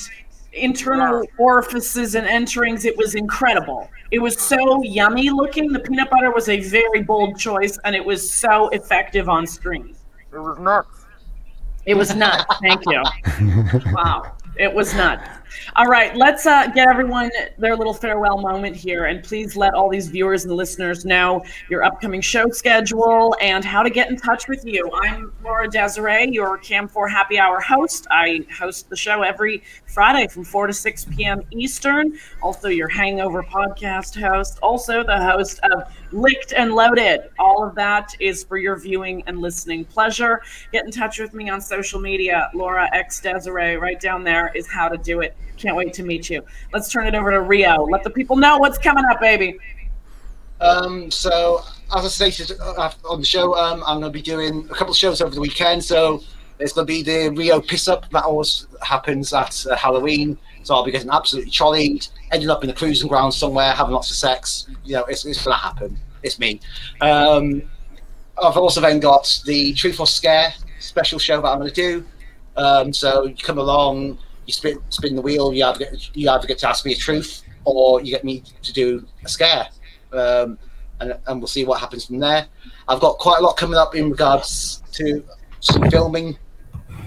internal 0.53 1.23
orifices 1.37 2.15
and 2.15 2.25
enterings. 2.25 2.85
It 2.85 2.97
was 2.97 3.15
incredible. 3.15 3.89
It 4.11 4.19
was 4.19 4.39
so 4.39 4.81
yummy 4.83 5.29
looking. 5.29 5.71
The 5.71 5.79
peanut 5.79 6.09
butter 6.09 6.31
was 6.31 6.49
a 6.49 6.59
very 6.61 7.03
bold 7.03 7.37
choice, 7.37 7.77
and 7.83 7.95
it 7.95 8.03
was 8.03 8.31
so 8.31 8.69
effective 8.69 9.29
on 9.29 9.45
screen. 9.45 9.95
it 10.31 10.37
was 10.39 10.57
nuts. 10.57 11.02
It 11.85 11.95
was 11.95 12.15
nuts. 12.15 12.45
Thank 12.61 12.81
you. 12.87 13.03
Wow. 13.93 14.35
It 14.55 14.71
was 14.71 14.93
nuts. 14.93 15.27
All 15.75 15.87
right, 15.87 16.15
let's 16.15 16.45
uh, 16.45 16.67
get 16.67 16.87
everyone 16.87 17.31
their 17.57 17.75
little 17.75 17.93
farewell 17.93 18.37
moment 18.37 18.75
here, 18.75 19.05
and 19.05 19.23
please 19.23 19.55
let 19.55 19.73
all 19.73 19.89
these 19.89 20.09
viewers 20.09 20.45
and 20.45 20.53
listeners 20.53 21.05
know 21.05 21.43
your 21.69 21.83
upcoming 21.83 22.21
show 22.21 22.49
schedule 22.49 23.35
and 23.41 23.65
how 23.65 23.81
to 23.81 23.89
get 23.89 24.09
in 24.11 24.17
touch 24.17 24.47
with 24.47 24.63
you. 24.63 24.91
I'm 24.93 25.33
Laura 25.43 25.67
Desiree, 25.67 26.29
your 26.31 26.59
Cam 26.59 26.87
4 26.87 27.07
Happy 27.07 27.39
Hour 27.39 27.59
host. 27.59 28.05
I 28.11 28.45
host 28.55 28.89
the 28.89 28.95
show 28.95 29.23
every 29.23 29.63
Friday 29.87 30.27
from 30.27 30.43
4 30.43 30.67
to 30.67 30.73
6 30.73 31.05
p.m. 31.05 31.41
Eastern. 31.49 32.17
Also, 32.43 32.67
your 32.67 32.89
Hangover 32.89 33.41
podcast 33.41 34.19
host. 34.19 34.59
Also, 34.61 35.03
the 35.03 35.17
host 35.17 35.59
of 35.63 35.91
Licked 36.13 36.53
and 36.53 36.73
Loaded. 36.73 37.21
All 37.39 37.63
of 37.63 37.75
that 37.75 38.15
is 38.19 38.43
for 38.43 38.57
your 38.57 38.77
viewing 38.77 39.23
and 39.27 39.39
listening 39.39 39.83
pleasure. 39.85 40.41
Get 40.71 40.85
in 40.85 40.91
touch 40.91 41.19
with 41.19 41.33
me 41.33 41.49
on 41.49 41.59
social 41.59 41.99
media. 41.99 42.49
Laura 42.53 42.87
X 42.93 43.19
Desiree, 43.19 43.75
right 43.75 43.99
down 43.99 44.23
there 44.23 44.51
is 44.55 44.67
how 44.67 44.87
to 44.87 44.97
do 44.97 45.21
it. 45.21 45.35
Can't 45.57 45.75
wait 45.75 45.93
to 45.93 46.03
meet 46.03 46.29
you. 46.29 46.43
Let's 46.71 46.91
turn 46.91 47.07
it 47.07 47.15
over 47.15 47.31
to 47.31 47.41
Rio. 47.41 47.83
Let 47.85 48.03
the 48.03 48.09
people 48.09 48.35
know 48.35 48.57
what's 48.57 48.77
coming 48.77 49.05
up, 49.05 49.19
baby. 49.19 49.57
Um, 50.61 51.11
so, 51.11 51.61
as 51.95 52.05
I 52.05 52.07
stated 52.07 52.57
uh, 52.59 52.91
on 53.09 53.19
the 53.19 53.25
show, 53.25 53.55
um, 53.55 53.83
I'm 53.85 53.99
going 53.99 54.11
to 54.11 54.17
be 54.17 54.21
doing 54.21 54.67
a 54.69 54.73
couple 54.73 54.91
of 54.91 54.97
shows 54.97 55.19
over 55.19 55.33
the 55.33 55.41
weekend. 55.41 55.83
So, 55.83 56.23
there's 56.57 56.73
going 56.73 56.87
to 56.87 56.93
be 56.93 57.01
the 57.01 57.29
Rio 57.29 57.59
Piss 57.59 57.87
Up 57.87 58.09
that 58.11 58.23
always 58.23 58.67
happens 58.81 59.33
at 59.33 59.65
uh, 59.65 59.75
Halloween. 59.75 60.37
So, 60.63 60.75
I'll 60.75 60.83
be 60.83 60.91
getting 60.91 61.09
absolutely 61.09 61.51
trolleyed, 61.51 62.07
ending 62.31 62.49
up 62.49 62.63
in 62.63 62.67
the 62.67 62.75
cruising 62.75 63.07
ground 63.07 63.33
somewhere, 63.33 63.71
having 63.73 63.93
lots 63.93 64.09
of 64.09 64.15
sex. 64.15 64.67
You 64.83 64.93
know, 64.93 65.03
it's, 65.05 65.25
it's 65.25 65.43
going 65.43 65.55
to 65.55 65.61
happen. 65.61 65.97
It's 66.23 66.39
me. 66.39 66.59
Um, 67.01 67.63
I've 68.41 68.57
also 68.57 68.81
then 68.81 68.99
got 68.99 69.41
the 69.45 69.73
Truth 69.73 69.99
or 69.99 70.07
Scare 70.07 70.53
special 70.79 71.19
show 71.19 71.41
that 71.41 71.47
I'm 71.47 71.59
going 71.59 71.71
to 71.71 71.75
do. 71.75 72.05
Um, 72.55 72.93
so, 72.93 73.25
you 73.25 73.35
come 73.35 73.57
along, 73.57 74.17
you 74.45 74.53
spin, 74.53 74.79
spin 74.89 75.15
the 75.15 75.21
wheel, 75.21 75.53
you 75.53 75.65
either, 75.65 75.79
get, 75.79 76.15
you 76.15 76.29
either 76.29 76.47
get 76.47 76.57
to 76.59 76.69
ask 76.69 76.85
me 76.85 76.93
a 76.93 76.97
truth 76.97 77.43
or 77.65 78.01
you 78.01 78.11
get 78.11 78.23
me 78.23 78.43
to 78.61 78.73
do 78.73 79.05
a 79.23 79.29
scare 79.29 79.67
um, 80.13 80.57
and, 80.99 81.17
and 81.27 81.39
we'll 81.39 81.47
see 81.47 81.65
what 81.65 81.79
happens 81.79 82.05
from 82.05 82.19
there. 82.19 82.47
I've 82.87 82.99
got 82.99 83.17
quite 83.17 83.39
a 83.39 83.43
lot 83.43 83.57
coming 83.57 83.77
up 83.77 83.95
in 83.95 84.09
regards 84.11 84.83
to 84.93 85.23
some 85.59 85.89
filming, 85.89 86.37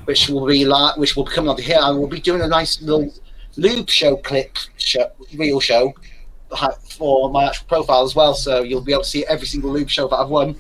which 0.05 0.29
will 0.29 0.47
be 0.47 0.65
like, 0.65 0.97
which 0.97 1.17
will 1.17 1.25
be 1.25 1.33
coming 1.33 1.51
up 1.51 1.61
here, 1.61 1.79
and 1.81 1.99
we'll 1.99 2.09
be 2.09 2.21
doing 2.21 2.43
a 2.43 2.49
nice 2.49 2.81
little 2.83 3.13
lube 3.57 3.89
show 3.91 4.17
clip, 4.17 4.57
show, 4.77 5.11
real 5.37 5.61
show 5.61 5.95
for 6.91 7.31
my 7.31 7.47
actual 7.47 7.67
profile 7.67 8.05
as 8.05 8.15
well. 8.15 8.35
So 8.35 8.63
you'll 8.63 8.83
be 8.83 8.93
able 8.93 9.03
to 9.03 9.09
see 9.09 9.27
every 9.27 9.47
single 9.47 9.71
lube 9.71 9.91
show 9.91 10.09
that 10.09 10.17
I've 10.17 10.29
won 10.29 10.57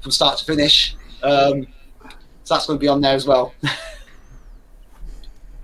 from 0.00 0.10
start 0.10 0.38
to 0.38 0.44
finish. 0.44 0.96
Um, 1.22 1.66
so 2.44 2.54
that's 2.54 2.66
going 2.66 2.78
to 2.78 2.80
be 2.80 2.88
on 2.88 3.00
there 3.00 3.14
as 3.14 3.26
well. 3.26 3.54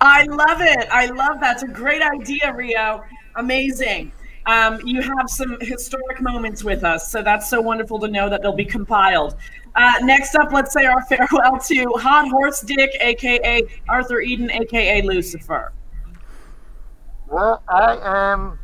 I 0.01 0.23
love 0.23 0.61
it. 0.61 0.87
I 0.91 1.07
love 1.07 1.39
that. 1.39 1.55
It's 1.55 1.63
a 1.63 1.67
great 1.67 2.03
idea, 2.03 2.53
Rio. 2.53 3.03
Amazing. 3.35 4.11
Um, 4.45 4.79
you 4.85 5.01
have 5.01 5.29
some 5.29 5.57
historic 5.59 6.21
moments 6.21 6.63
with 6.63 6.83
us, 6.83 7.11
so 7.11 7.21
that's 7.21 7.49
so 7.49 7.59
wonderful 7.59 7.99
to 7.99 8.07
know 8.07 8.29
that 8.29 8.41
they'll 8.41 8.55
be 8.55 8.63
compiled. 8.63 9.35
Uh, 9.75 9.93
next 10.01 10.35
up, 10.35 10.51
let's 10.53 10.71
say 10.71 10.85
our 10.85 11.03
farewell 11.05 11.59
to 11.59 11.85
Hot 11.97 12.29
Horse 12.29 12.61
Dick, 12.61 12.91
aka 13.01 13.63
Arthur 13.89 14.21
Eden, 14.21 14.49
aka 14.51 15.01
Lucifer. 15.01 15.73
Well, 17.27 17.61
I 17.67 17.97
am. 18.03 18.59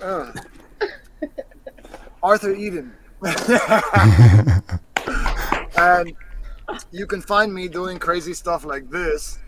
Uh, 0.00 0.32
Arthur 2.22 2.54
Eden. 2.54 2.92
and 5.76 6.12
you 6.90 7.06
can 7.06 7.20
find 7.20 7.52
me 7.52 7.68
doing 7.68 7.98
crazy 7.98 8.32
stuff 8.32 8.64
like 8.64 8.88
this 8.90 9.38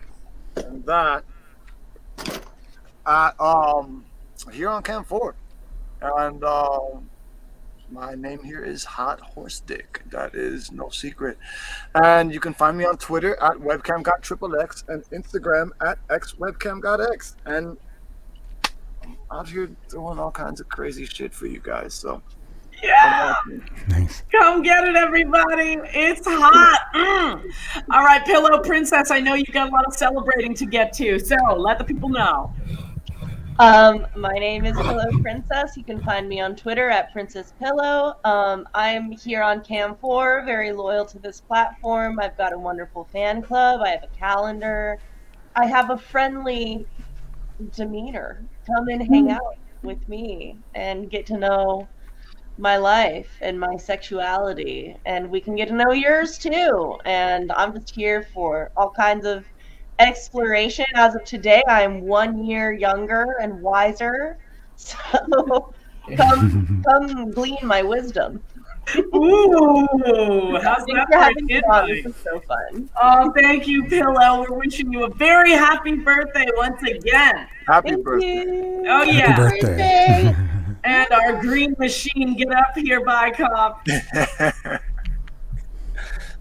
and 0.57 0.85
that 0.85 1.23
at 3.07 3.39
um 3.39 4.05
here 4.51 4.69
on 4.69 4.83
Cam 4.83 5.03
4. 5.03 5.35
And 6.01 6.43
um 6.43 7.09
my 7.89 8.15
name 8.15 8.43
here 8.43 8.63
is 8.63 8.83
Hot 8.83 9.19
Horse 9.19 9.59
Dick. 9.59 10.01
That 10.09 10.33
is 10.35 10.71
no 10.71 10.89
secret. 10.89 11.37
And 11.95 12.33
you 12.33 12.39
can 12.39 12.53
find 12.53 12.77
me 12.77 12.85
on 12.85 12.97
Twitter 12.97 13.35
at 13.41 13.57
webcam.xxx 13.57 14.83
and 14.89 15.03
Instagram 15.11 15.69
at 15.85 15.99
xwebcam.x. 16.07 17.35
And 17.45 17.77
I'm 19.03 19.17
out 19.31 19.47
here 19.49 19.69
doing 19.89 20.17
all 20.19 20.31
kinds 20.31 20.59
of 20.59 20.69
crazy 20.69 21.05
shit 21.05 21.33
for 21.33 21.45
you 21.45 21.59
guys. 21.59 21.93
So 21.93 22.21
Yeah, 22.81 23.33
Nice. 23.89 24.23
come 24.31 24.63
get 24.63 24.85
it, 24.85 24.95
everybody. 24.95 25.77
It's 25.93 26.25
hot. 26.27 26.79
Mm. 26.95 27.51
All 27.91 28.03
right, 28.03 28.25
Pillow 28.25 28.59
Princess, 28.61 29.11
I 29.11 29.19
know 29.19 29.35
you 29.35 29.45
got 29.45 29.69
a 29.69 29.71
lot 29.71 29.85
of 29.85 29.93
celebrating 29.93 30.53
to 30.55 30.65
get 30.65 30.93
to, 30.93 31.19
so 31.19 31.35
let 31.57 31.77
the 31.77 31.83
people 31.83 32.09
know. 32.09 32.51
Um, 33.59 34.07
my 34.15 34.33
name 34.33 34.65
is 34.65 34.75
Pillow 34.75 35.05
Princess. 35.21 35.77
You 35.77 35.83
can 35.83 36.01
find 36.01 36.27
me 36.27 36.41
on 36.41 36.55
Twitter 36.55 36.89
at 36.89 37.11
Princess 37.13 37.53
Pillow. 37.59 38.15
Um, 38.23 38.67
I'm 38.73 39.11
here 39.11 39.43
on 39.43 39.63
Cam 39.63 39.95
4, 39.95 40.43
very 40.43 40.71
loyal 40.71 41.05
to 41.05 41.19
this 41.19 41.39
platform. 41.39 42.19
I've 42.19 42.35
got 42.35 42.53
a 42.53 42.57
wonderful 42.57 43.07
fan 43.11 43.43
club. 43.43 43.81
I 43.81 43.89
have 43.89 44.03
a 44.03 44.17
calendar. 44.17 44.97
I 45.55 45.67
have 45.67 45.91
a 45.91 45.97
friendly 45.97 46.87
demeanor. 47.75 48.43
Come 48.65 48.87
and 48.87 49.07
hang 49.07 49.29
out 49.29 49.57
with 49.83 50.07
me 50.09 50.57
and 50.73 51.11
get 51.11 51.27
to 51.27 51.37
know 51.37 51.87
my 52.57 52.77
life 52.77 53.37
and 53.41 53.59
my 53.59 53.75
sexuality. 53.77 54.95
And 55.05 55.29
we 55.29 55.39
can 55.39 55.55
get 55.55 55.67
to 55.67 55.75
know 55.75 55.91
yours 55.91 56.39
too. 56.39 56.97
And 57.05 57.51
I'm 57.51 57.73
just 57.73 57.93
here 57.93 58.23
for 58.33 58.71
all 58.75 58.91
kinds 58.97 59.27
of 59.27 59.45
exploration. 59.99 60.85
As 60.95 61.15
of 61.15 61.23
today, 61.23 61.63
I'm 61.67 62.01
one 62.01 62.45
year 62.45 62.71
younger 62.71 63.35
and 63.41 63.61
wiser. 63.61 64.37
So 64.75 65.73
come, 66.17 66.83
come 66.89 67.31
glean 67.31 67.59
my 67.63 67.83
wisdom. 67.83 68.41
Ooh, 69.15 69.87
how's 70.61 70.83
Thanks 70.83 70.93
that 70.93 71.05
for 71.07 71.13
for 71.13 71.17
having 71.19 71.37
an 71.43 71.45
me 71.45 71.61
on. 71.61 71.87
This 71.89 72.05
is 72.07 72.15
so 72.17 72.39
fun. 72.41 72.89
Oh, 73.01 73.31
thank 73.31 73.67
you, 73.67 73.85
Pillow. 73.85 74.41
We're 74.41 74.57
wishing 74.57 74.91
you 74.91 75.05
a 75.05 75.09
very 75.13 75.51
happy 75.51 75.95
birthday 75.95 76.47
once 76.57 76.81
again. 76.83 77.47
happy 77.67 77.91
Thank 77.91 78.03
birthday. 78.03 78.43
you. 78.43 78.83
Oh, 78.87 79.05
Happy 79.05 79.11
yeah. 79.11 79.35
birthday. 79.37 80.35
And 80.83 81.11
our 81.13 81.39
green 81.39 81.75
machine, 81.79 82.35
get 82.35 82.51
up 82.51 82.75
here, 82.75 83.05
by 83.05 83.31
cop. 83.31 83.85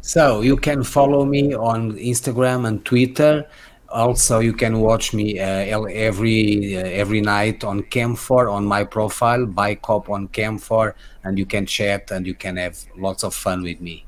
So 0.04 0.40
you 0.40 0.56
can 0.56 0.82
follow 0.82 1.24
me 1.24 1.54
on 1.54 1.92
Instagram 1.92 2.66
and 2.66 2.84
Twitter. 2.84 3.46
Also, 3.88 4.40
you 4.40 4.52
can 4.52 4.80
watch 4.80 5.14
me 5.14 5.38
uh, 5.38 5.44
every 5.44 6.76
uh, 6.76 6.80
every 6.80 7.20
night 7.20 7.62
on 7.62 7.82
Cam4 7.84 8.52
on 8.52 8.64
my 8.64 8.82
profile, 8.82 9.46
by 9.46 9.76
cop 9.76 10.10
on 10.10 10.26
Cam4, 10.28 10.94
and 11.22 11.38
you 11.38 11.46
can 11.46 11.66
chat 11.66 12.10
and 12.10 12.26
you 12.26 12.34
can 12.34 12.56
have 12.56 12.76
lots 12.96 13.22
of 13.22 13.32
fun 13.32 13.62
with 13.62 13.80
me. 13.80 14.04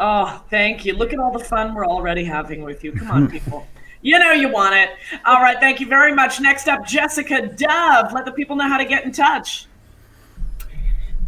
Oh, 0.00 0.42
thank 0.50 0.84
you. 0.84 0.94
Look 0.94 1.12
at 1.12 1.20
all 1.20 1.30
the 1.30 1.44
fun 1.44 1.74
we're 1.74 1.86
already 1.86 2.24
having 2.24 2.62
with 2.62 2.82
you. 2.82 2.90
Come 2.92 3.10
on, 3.12 3.30
people. 3.36 3.64
You 4.02 4.18
know 4.18 4.32
you 4.32 4.48
want 4.48 4.74
it. 4.74 4.90
All 5.24 5.40
right, 5.40 5.58
thank 5.60 5.78
you 5.78 5.86
very 5.86 6.12
much. 6.12 6.40
Next 6.40 6.66
up, 6.66 6.84
Jessica 6.84 7.46
Dove. 7.46 8.12
Let 8.12 8.24
the 8.24 8.32
people 8.32 8.56
know 8.56 8.68
how 8.68 8.78
to 8.78 8.84
get 8.84 9.04
in 9.04 9.12
touch. 9.12 9.66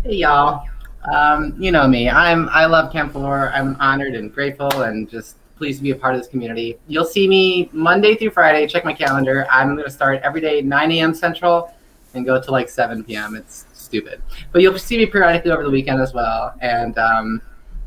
Hey 0.03 0.17
y'all. 0.17 0.67
Um, 1.05 1.55
you 1.59 1.71
know 1.73 1.87
me. 1.87 2.11
I'm 2.11 2.49
I 2.51 2.67
love 2.67 2.93
Cam 2.93 3.11
Four. 3.11 3.51
I'm 3.51 3.77
honored 3.81 4.15
and 4.15 4.33
grateful 4.33 4.83
and 4.83 5.09
just 5.09 5.37
pleased 5.57 5.79
to 5.79 5.83
be 5.83 5.91
a 5.91 5.97
part 5.97 6.15
of 6.15 6.21
this 6.21 6.29
community. 6.29 6.79
You'll 6.87 7.05
see 7.05 7.29
me 7.29 7.69
Monday 7.73 8.15
through 8.15 8.31
Friday. 8.31 8.67
Check 8.67 8.85
my 8.85 8.93
calendar. 8.93 9.47
I'm 9.51 9.77
gonna 9.77 9.91
start 9.91 10.21
every 10.23 10.41
day 10.41 10.61
9 10.61 10.93
a.m. 10.93 11.15
Central 11.15 11.73
and 12.15 12.25
go 12.25 12.41
to 12.41 12.51
like 12.51 12.69
7 12.69 13.05
p.m. 13.05 13.37
It's 13.37 13.67
stupid, 13.73 14.23
but 14.53 14.63
you'll 14.63 14.79
see 14.79 14.99
me 14.99 15.07
periodically 15.07 15.51
over 15.51 15.63
the 15.63 15.71
weekend 15.71 16.01
as 16.01 16.13
well. 16.13 16.55
And 16.61 16.97
um, 16.99 17.43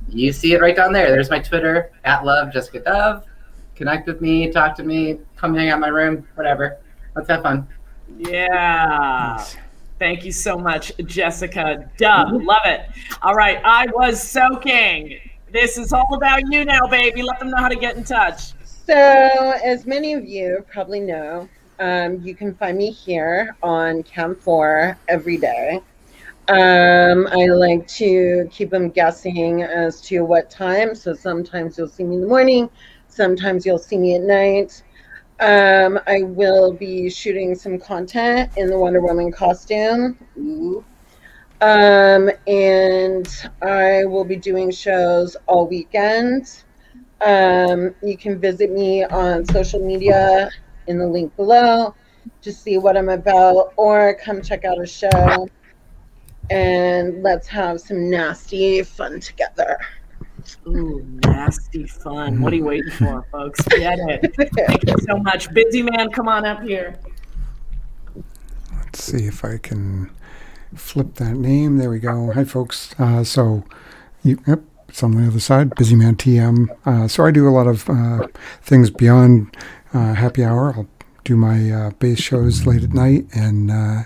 you 0.09 0.31
see 0.33 0.53
it 0.53 0.61
right 0.61 0.75
down 0.75 0.93
there. 0.93 1.09
There's 1.09 1.29
my 1.29 1.39
Twitter 1.39 1.91
at 2.03 2.25
love 2.25 2.51
Jessica 2.51 2.79
Dove. 2.79 3.23
Connect 3.75 4.07
with 4.07 4.21
me, 4.21 4.51
talk 4.51 4.75
to 4.75 4.83
me, 4.83 5.19
come 5.35 5.55
hang 5.55 5.69
out 5.69 5.75
in 5.75 5.81
my 5.81 5.87
room, 5.87 6.27
whatever. 6.35 6.77
Let's 7.15 7.27
have 7.29 7.41
fun. 7.41 7.67
Yeah. 8.17 9.43
Thank 10.01 10.25
you 10.25 10.31
so 10.31 10.57
much, 10.57 10.91
Jessica. 11.05 11.87
Dove. 11.97 12.31
Love 12.31 12.63
it. 12.65 12.89
All 13.21 13.35
right. 13.35 13.61
I 13.63 13.85
was 13.93 14.19
soaking. 14.19 15.19
This 15.51 15.77
is 15.77 15.93
all 15.93 16.15
about 16.15 16.41
you 16.49 16.65
now, 16.65 16.87
baby. 16.87 17.21
Let 17.21 17.37
them 17.37 17.51
know 17.51 17.57
how 17.57 17.67
to 17.67 17.75
get 17.75 17.97
in 17.97 18.03
touch. 18.03 18.53
So, 18.65 18.95
as 19.63 19.85
many 19.85 20.13
of 20.13 20.25
you 20.25 20.65
probably 20.73 21.01
know, 21.01 21.47
um, 21.77 22.19
you 22.19 22.33
can 22.33 22.55
find 22.55 22.79
me 22.79 22.89
here 22.89 23.55
on 23.61 24.01
Cam 24.01 24.33
4 24.33 24.97
every 25.07 25.37
day. 25.37 25.79
Um, 26.47 27.27
I 27.27 27.45
like 27.45 27.87
to 27.89 28.49
keep 28.51 28.71
them 28.71 28.89
guessing 28.89 29.61
as 29.61 30.01
to 30.07 30.21
what 30.21 30.49
time. 30.49 30.95
So 30.95 31.13
sometimes 31.13 31.77
you'll 31.77 31.87
see 31.87 32.05
me 32.05 32.15
in 32.15 32.21
the 32.21 32.27
morning, 32.27 32.71
sometimes 33.07 33.67
you'll 33.67 33.77
see 33.77 33.99
me 33.99 34.15
at 34.15 34.23
night. 34.23 34.81
Um, 35.41 35.99
I 36.05 36.21
will 36.21 36.71
be 36.71 37.09
shooting 37.09 37.55
some 37.55 37.79
content 37.79 38.51
in 38.57 38.67
the 38.67 38.77
Wonder 38.77 39.01
Woman 39.01 39.31
costume. 39.31 40.17
Ooh. 40.37 40.85
Um, 41.61 42.29
and 42.47 43.27
I 43.61 44.05
will 44.05 44.23
be 44.23 44.35
doing 44.35 44.71
shows 44.71 45.35
all 45.47 45.67
weekend. 45.67 46.63
Um, 47.25 47.95
you 48.03 48.17
can 48.17 48.39
visit 48.39 48.71
me 48.71 49.03
on 49.03 49.45
social 49.45 49.79
media 49.79 50.49
in 50.87 50.99
the 50.99 51.07
link 51.07 51.35
below 51.35 51.95
to 52.41 52.51
see 52.51 52.77
what 52.77 52.95
I'm 52.95 53.09
about, 53.09 53.73
or 53.77 54.15
come 54.23 54.41
check 54.41 54.63
out 54.63 54.79
a 54.79 54.85
show 54.85 55.47
and 56.51 57.23
let's 57.23 57.47
have 57.47 57.79
some 57.79 58.09
nasty 58.09 58.83
fun 58.83 59.19
together. 59.19 59.79
Ooh, 60.67 61.05
nasty 61.25 61.85
fun. 61.85 62.41
What 62.41 62.53
are 62.53 62.55
you 62.55 62.65
waiting 62.65 62.91
for, 62.91 63.25
folks? 63.31 63.61
Get 63.63 63.99
it. 63.99 64.35
Thank 64.55 64.87
you 64.87 64.95
so 65.07 65.17
much. 65.17 65.53
Busy 65.53 65.81
man, 65.81 66.09
come 66.11 66.27
on 66.27 66.45
up 66.45 66.61
here. 66.61 66.99
Let's 68.75 69.03
see 69.03 69.25
if 69.25 69.43
I 69.45 69.57
can 69.57 70.11
flip 70.75 71.15
that 71.15 71.35
name. 71.35 71.77
There 71.77 71.89
we 71.89 71.99
go. 71.99 72.31
Hi, 72.33 72.43
folks. 72.43 72.93
Uh, 72.99 73.23
so, 73.23 73.63
you, 74.23 74.39
yep, 74.47 74.61
it's 74.87 75.03
on 75.03 75.11
the 75.11 75.27
other 75.27 75.39
side. 75.39 75.75
Busy 75.75 75.95
Man 75.95 76.15
TM. 76.15 76.67
Uh, 76.85 77.07
so 77.07 77.25
I 77.25 77.31
do 77.31 77.47
a 77.47 77.51
lot 77.51 77.67
of 77.67 77.89
uh, 77.89 78.27
things 78.61 78.89
beyond 78.89 79.55
uh, 79.93 80.13
happy 80.13 80.43
hour. 80.43 80.73
I'll 80.75 80.87
do 81.23 81.37
my 81.37 81.71
uh, 81.71 81.91
bass 81.91 82.19
shows 82.19 82.65
late 82.65 82.83
at 82.83 82.93
night 82.93 83.25
and 83.33 83.71
uh, 83.71 84.03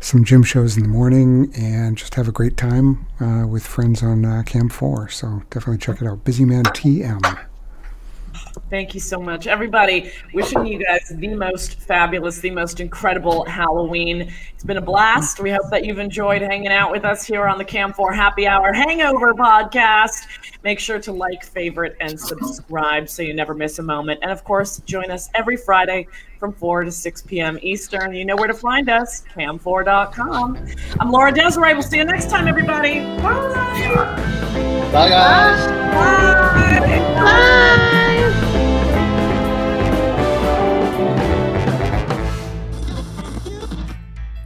some 0.00 0.24
gym 0.24 0.42
shows 0.42 0.76
in 0.76 0.82
the 0.82 0.88
morning, 0.88 1.52
and 1.56 1.96
just 1.96 2.14
have 2.14 2.28
a 2.28 2.32
great 2.32 2.56
time 2.56 3.06
uh, 3.20 3.46
with 3.46 3.66
friends 3.66 4.02
on 4.02 4.24
uh, 4.24 4.42
Cam 4.44 4.68
Four. 4.68 5.08
So 5.08 5.42
definitely 5.50 5.78
check 5.78 6.00
it 6.00 6.06
out. 6.06 6.24
Busy 6.24 6.44
Man 6.44 6.64
TM. 6.64 7.47
Thank 8.70 8.92
you 8.92 9.00
so 9.00 9.18
much, 9.18 9.46
everybody. 9.46 10.12
Wishing 10.34 10.66
you 10.66 10.84
guys 10.84 11.10
the 11.14 11.28
most 11.28 11.80
fabulous, 11.80 12.38
the 12.40 12.50
most 12.50 12.80
incredible 12.80 13.44
Halloween. 13.46 14.30
It's 14.52 14.64
been 14.64 14.76
a 14.76 14.82
blast. 14.82 15.40
We 15.40 15.50
hope 15.50 15.70
that 15.70 15.86
you've 15.86 15.98
enjoyed 15.98 16.42
hanging 16.42 16.68
out 16.68 16.90
with 16.90 17.04
us 17.04 17.24
here 17.24 17.46
on 17.46 17.56
the 17.56 17.64
Cam 17.64 17.94
4 17.94 18.12
Happy 18.12 18.46
Hour 18.46 18.72
Hangover 18.74 19.32
podcast. 19.32 20.26
Make 20.64 20.80
sure 20.80 20.98
to 20.98 21.12
like, 21.12 21.44
favorite, 21.44 21.96
and 22.00 22.20
subscribe 22.20 23.08
so 23.08 23.22
you 23.22 23.32
never 23.32 23.54
miss 23.54 23.78
a 23.78 23.82
moment. 23.82 24.20
And 24.22 24.30
of 24.30 24.44
course, 24.44 24.80
join 24.80 25.10
us 25.10 25.30
every 25.34 25.56
Friday 25.56 26.06
from 26.38 26.52
4 26.52 26.84
to 26.84 26.92
6 26.92 27.22
p.m. 27.22 27.58
Eastern. 27.62 28.12
You 28.14 28.26
know 28.26 28.36
where 28.36 28.48
to 28.48 28.54
find 28.54 28.90
us, 28.90 29.24
cam4.com. 29.34 30.58
I'm 31.00 31.10
Laura 31.10 31.32
Desiree. 31.32 31.72
We'll 31.72 31.82
see 31.82 31.96
you 31.96 32.04
next 32.04 32.28
time, 32.28 32.48
everybody. 32.48 33.00
Bye. 33.22 34.28
Bye, 34.92 35.08
guys. 35.08 35.66
Bye. 35.94 36.98
Bye. 37.14 38.14